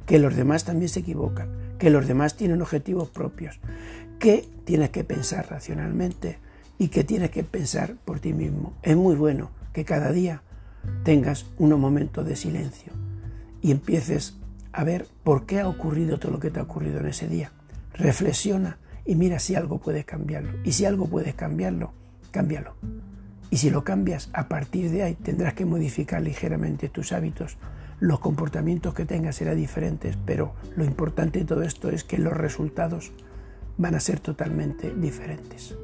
que 0.04 0.18
los 0.18 0.36
demás 0.36 0.64
también 0.64 0.90
se 0.90 1.00
equivocan, 1.00 1.48
que 1.78 1.88
los 1.88 2.06
demás 2.06 2.36
tienen 2.36 2.60
objetivos 2.60 3.08
propios, 3.08 3.60
que 4.18 4.46
tienes 4.64 4.90
que 4.90 5.04
pensar 5.04 5.48
racionalmente 5.48 6.38
y 6.76 6.88
que 6.88 7.02
tienes 7.02 7.30
que 7.30 7.44
pensar 7.44 7.96
por 8.04 8.20
ti 8.20 8.34
mismo. 8.34 8.74
Es 8.82 8.96
muy 8.96 9.16
bueno 9.16 9.50
que 9.72 9.86
cada 9.86 10.12
día 10.12 10.42
tengas 11.02 11.46
unos 11.56 11.78
momentos 11.78 12.26
de 12.26 12.36
silencio 12.36 12.92
y 13.62 13.70
empieces 13.70 14.36
a 14.72 14.84
ver 14.84 15.06
por 15.22 15.46
qué 15.46 15.60
ha 15.60 15.68
ocurrido 15.68 16.18
todo 16.18 16.32
lo 16.32 16.40
que 16.40 16.50
te 16.50 16.60
ha 16.60 16.64
ocurrido 16.64 16.98
en 17.00 17.06
ese 17.06 17.28
día. 17.28 17.52
Reflexiona 17.94 18.78
y 19.06 19.14
mira 19.14 19.38
si 19.38 19.54
algo 19.54 19.78
puedes 19.78 20.04
cambiarlo. 20.04 20.58
Y 20.64 20.72
si 20.72 20.84
algo 20.84 21.06
puedes 21.06 21.34
cambiarlo, 21.34 21.92
cámbialo. 22.30 22.74
Y 23.50 23.58
si 23.58 23.70
lo 23.70 23.84
cambias, 23.84 24.30
a 24.32 24.48
partir 24.48 24.90
de 24.90 25.02
ahí 25.02 25.14
tendrás 25.14 25.54
que 25.54 25.66
modificar 25.66 26.22
ligeramente 26.22 26.88
tus 26.88 27.12
hábitos. 27.12 27.58
Los 28.00 28.18
comportamientos 28.18 28.94
que 28.94 29.04
tengas 29.04 29.36
serán 29.36 29.56
diferentes, 29.56 30.16
pero 30.24 30.54
lo 30.74 30.84
importante 30.84 31.38
de 31.38 31.44
todo 31.44 31.62
esto 31.62 31.90
es 31.90 32.02
que 32.02 32.18
los 32.18 32.32
resultados 32.32 33.12
van 33.76 33.94
a 33.94 34.00
ser 34.00 34.20
totalmente 34.20 34.92
diferentes. 34.94 35.76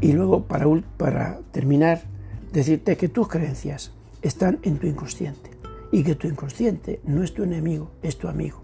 Y 0.00 0.12
luego, 0.12 0.46
para, 0.46 0.66
para 0.96 1.40
terminar, 1.50 2.02
decirte 2.52 2.96
que 2.96 3.08
tus 3.08 3.28
creencias 3.28 3.92
están 4.20 4.58
en 4.62 4.78
tu 4.78 4.86
inconsciente 4.86 5.50
y 5.90 6.02
que 6.02 6.14
tu 6.14 6.28
inconsciente 6.28 7.00
no 7.04 7.22
es 7.22 7.34
tu 7.34 7.42
enemigo, 7.42 7.90
es 8.02 8.18
tu 8.18 8.28
amigo, 8.28 8.62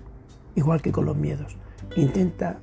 igual 0.54 0.82
que 0.82 0.92
con 0.92 1.06
los 1.06 1.16
miedos. 1.16 1.56
Intenta 1.96 2.60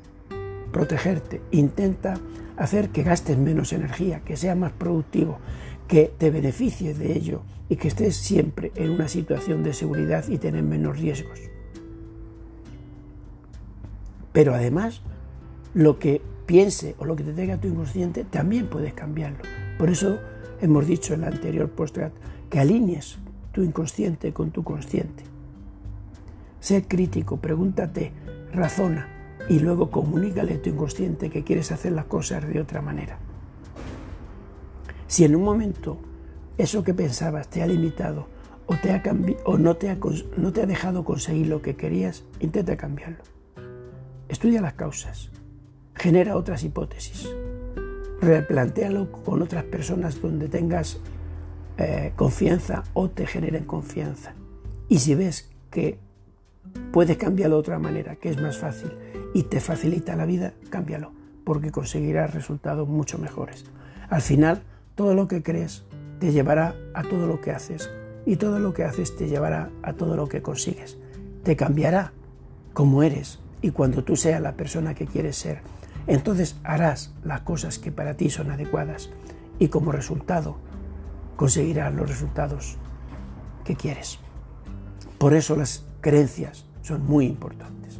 protegerte, 0.71 1.41
intenta 1.51 2.15
hacer 2.57 2.89
que 2.89 3.03
gastes 3.03 3.37
menos 3.37 3.73
energía, 3.73 4.21
que 4.21 4.37
sea 4.37 4.55
más 4.55 4.71
productivo, 4.71 5.39
que 5.87 6.11
te 6.17 6.31
beneficies 6.31 6.97
de 6.97 7.13
ello 7.13 7.41
y 7.69 7.75
que 7.75 7.87
estés 7.87 8.15
siempre 8.15 8.71
en 8.75 8.91
una 8.91 9.07
situación 9.07 9.63
de 9.63 9.73
seguridad 9.73 10.27
y 10.27 10.37
tener 10.37 10.63
menos 10.63 10.99
riesgos. 10.99 11.39
Pero 14.31 14.53
además, 14.53 15.01
lo 15.73 15.97
que 15.97 16.21
piense 16.45 16.95
o 16.99 17.05
lo 17.05 17.15
que 17.15 17.23
te 17.23 17.33
tenga 17.33 17.57
tu 17.57 17.67
inconsciente 17.67 18.23
también 18.23 18.67
puedes 18.67 18.93
cambiarlo. 18.93 19.39
Por 19.77 19.89
eso 19.89 20.19
hemos 20.61 20.87
dicho 20.87 21.13
en 21.13 21.21
la 21.21 21.27
anterior 21.27 21.69
postcard 21.69 22.11
que 22.49 22.59
alinees 22.59 23.17
tu 23.51 23.63
inconsciente 23.63 24.33
con 24.33 24.51
tu 24.51 24.63
consciente. 24.63 25.23
Sé 26.59 26.87
crítico, 26.87 27.37
pregúntate, 27.37 28.11
razona 28.51 29.07
y 29.47 29.59
luego 29.59 29.91
comunícale 29.91 30.55
a 30.55 30.61
tu 30.61 30.69
inconsciente 30.69 31.29
que 31.29 31.43
quieres 31.43 31.71
hacer 31.71 31.91
las 31.91 32.05
cosas 32.05 32.47
de 32.47 32.59
otra 32.59 32.81
manera. 32.81 33.19
Si 35.07 35.23
en 35.23 35.35
un 35.35 35.43
momento 35.43 35.97
eso 36.57 36.83
que 36.83 36.93
pensabas 36.93 37.49
te 37.49 37.61
ha 37.61 37.67
limitado 37.67 38.27
o, 38.65 38.75
te 38.75 38.91
ha 38.91 39.03
o 39.45 39.57
no 39.57 39.75
te 39.75 39.89
ha 39.89 40.65
dejado 40.65 41.05
conseguir 41.05 41.47
lo 41.47 41.61
que 41.61 41.75
querías, 41.75 42.23
intenta 42.39 42.75
cambiarlo. 42.77 43.23
Estudia 44.27 44.61
las 44.61 44.73
causas, 44.73 45.29
genera 45.93 46.35
otras 46.35 46.63
hipótesis, 46.63 47.29
replantéalo 48.25 49.11
con 49.11 49.41
otras 49.41 49.63
personas 49.63 50.21
donde 50.21 50.49
tengas 50.49 50.99
eh, 51.77 52.13
confianza 52.15 52.83
o 52.93 53.09
te 53.09 53.27
generen 53.27 53.65
confianza. 53.65 54.33
Y 54.89 54.99
si 54.99 55.15
ves 55.15 55.49
que 55.71 55.99
puedes 56.91 57.17
cambiarlo 57.17 57.57
de 57.57 57.59
otra 57.59 57.79
manera, 57.79 58.15
que 58.15 58.29
es 58.29 58.41
más 58.41 58.57
fácil 58.57 58.91
y 59.33 59.43
te 59.43 59.59
facilita 59.59 60.15
la 60.15 60.25
vida, 60.25 60.53
cámbialo, 60.69 61.11
porque 61.43 61.71
conseguirás 61.71 62.33
resultados 62.33 62.87
mucho 62.87 63.17
mejores. 63.17 63.65
Al 64.09 64.21
final, 64.21 64.63
todo 64.95 65.13
lo 65.13 65.27
que 65.27 65.43
crees 65.43 65.83
te 66.19 66.31
llevará 66.31 66.75
a 66.93 67.03
todo 67.03 67.27
lo 67.27 67.41
que 67.41 67.51
haces 67.51 67.89
y 68.25 68.37
todo 68.37 68.59
lo 68.59 68.73
que 68.73 68.83
haces 68.83 69.15
te 69.15 69.27
llevará 69.27 69.69
a 69.83 69.93
todo 69.93 70.15
lo 70.15 70.27
que 70.27 70.41
consigues. 70.41 70.97
Te 71.43 71.55
cambiará 71.55 72.13
como 72.73 73.03
eres 73.03 73.39
y 73.61 73.71
cuando 73.71 74.03
tú 74.03 74.15
seas 74.15 74.41
la 74.41 74.53
persona 74.53 74.95
que 74.95 75.05
quieres 75.05 75.35
ser 75.35 75.59
entonces 76.07 76.57
harás 76.63 77.13
las 77.23 77.41
cosas 77.41 77.79
que 77.79 77.91
para 77.91 78.15
ti 78.15 78.29
son 78.29 78.51
adecuadas 78.51 79.09
y 79.59 79.69
como 79.69 79.91
resultado 79.91 80.57
conseguirás 81.35 81.93
los 81.93 82.09
resultados 82.09 82.77
que 83.63 83.75
quieres. 83.75 84.19
Por 85.17 85.33
eso 85.33 85.55
las 85.55 85.85
creencias 86.01 86.65
son 86.81 87.05
muy 87.05 87.25
importantes, 87.25 87.99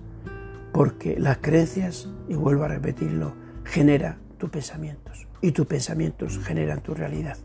porque 0.71 1.19
las 1.19 1.37
creencias, 1.39 2.09
y 2.29 2.35
vuelvo 2.35 2.65
a 2.65 2.67
repetirlo, 2.67 3.33
genera 3.63 4.17
tus 4.37 4.49
pensamientos 4.49 5.27
y 5.41 5.51
tus 5.51 5.65
pensamientos 5.65 6.39
generan 6.39 6.81
tu 6.81 6.93
realidad. 6.93 7.37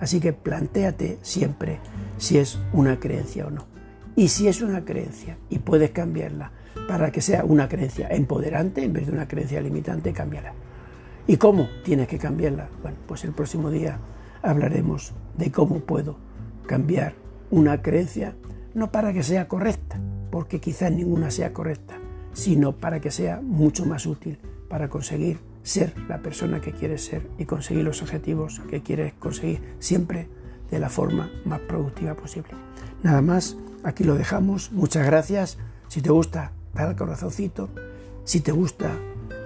Así 0.00 0.20
que 0.20 0.32
plantéate 0.32 1.18
siempre 1.22 1.80
si 2.18 2.38
es 2.38 2.58
una 2.72 3.00
creencia 3.00 3.46
o 3.46 3.50
no. 3.50 3.66
Y 4.16 4.28
si 4.28 4.46
es 4.46 4.62
una 4.62 4.84
creencia 4.84 5.38
y 5.50 5.58
puedes 5.58 5.90
cambiarla, 5.90 6.52
para 6.88 7.10
que 7.10 7.20
sea 7.20 7.44
una 7.44 7.68
creencia 7.68 8.08
empoderante 8.08 8.84
en 8.84 8.92
vez 8.92 9.06
de 9.06 9.12
una 9.12 9.28
creencia 9.28 9.60
limitante, 9.60 10.12
cámbiala. 10.12 10.52
¿Y 11.26 11.36
cómo 11.38 11.68
tienes 11.84 12.08
que 12.08 12.18
cambiarla? 12.18 12.68
Bueno, 12.82 12.98
pues 13.06 13.24
el 13.24 13.32
próximo 13.32 13.70
día 13.70 13.98
hablaremos 14.42 15.14
de 15.38 15.50
cómo 15.50 15.80
puedo 15.80 16.16
cambiar 16.66 17.14
una 17.50 17.80
creencia, 17.80 18.34
no 18.74 18.92
para 18.92 19.12
que 19.12 19.22
sea 19.22 19.48
correcta, 19.48 19.98
porque 20.30 20.60
quizás 20.60 20.92
ninguna 20.92 21.30
sea 21.30 21.52
correcta, 21.52 21.94
sino 22.32 22.72
para 22.72 23.00
que 23.00 23.10
sea 23.10 23.40
mucho 23.40 23.86
más 23.86 24.06
útil 24.06 24.38
para 24.68 24.88
conseguir 24.88 25.38
ser 25.62 25.94
la 26.08 26.20
persona 26.20 26.60
que 26.60 26.72
quieres 26.72 27.04
ser 27.04 27.26
y 27.38 27.46
conseguir 27.46 27.84
los 27.84 28.02
objetivos 28.02 28.60
que 28.68 28.82
quieres 28.82 29.14
conseguir, 29.14 29.62
siempre 29.78 30.28
de 30.70 30.78
la 30.78 30.90
forma 30.90 31.30
más 31.44 31.60
productiva 31.60 32.14
posible. 32.14 32.50
Nada 33.02 33.22
más, 33.22 33.56
aquí 33.82 34.04
lo 34.04 34.14
dejamos. 34.14 34.72
Muchas 34.72 35.06
gracias. 35.06 35.58
Si 35.88 36.02
te 36.02 36.10
gusta, 36.10 36.52
dale 36.74 36.90
al 36.90 36.96
corazoncito. 36.96 37.68
Si 38.24 38.40
te 38.40 38.52
gusta, 38.52 38.90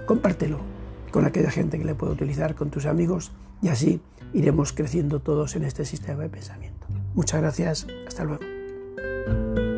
compártelo 0.05 0.59
con 1.11 1.25
aquella 1.25 1.51
gente 1.51 1.77
que 1.79 1.85
le 1.85 1.95
puede 1.95 2.13
utilizar, 2.13 2.55
con 2.55 2.69
tus 2.69 2.85
amigos, 2.85 3.31
y 3.61 3.69
así 3.69 4.01
iremos 4.33 4.73
creciendo 4.73 5.19
todos 5.19 5.55
en 5.55 5.63
este 5.63 5.85
sistema 5.85 6.23
de 6.23 6.29
pensamiento. 6.29 6.87
Muchas 7.15 7.41
gracias, 7.41 7.87
hasta 8.07 8.23
luego. 8.23 9.68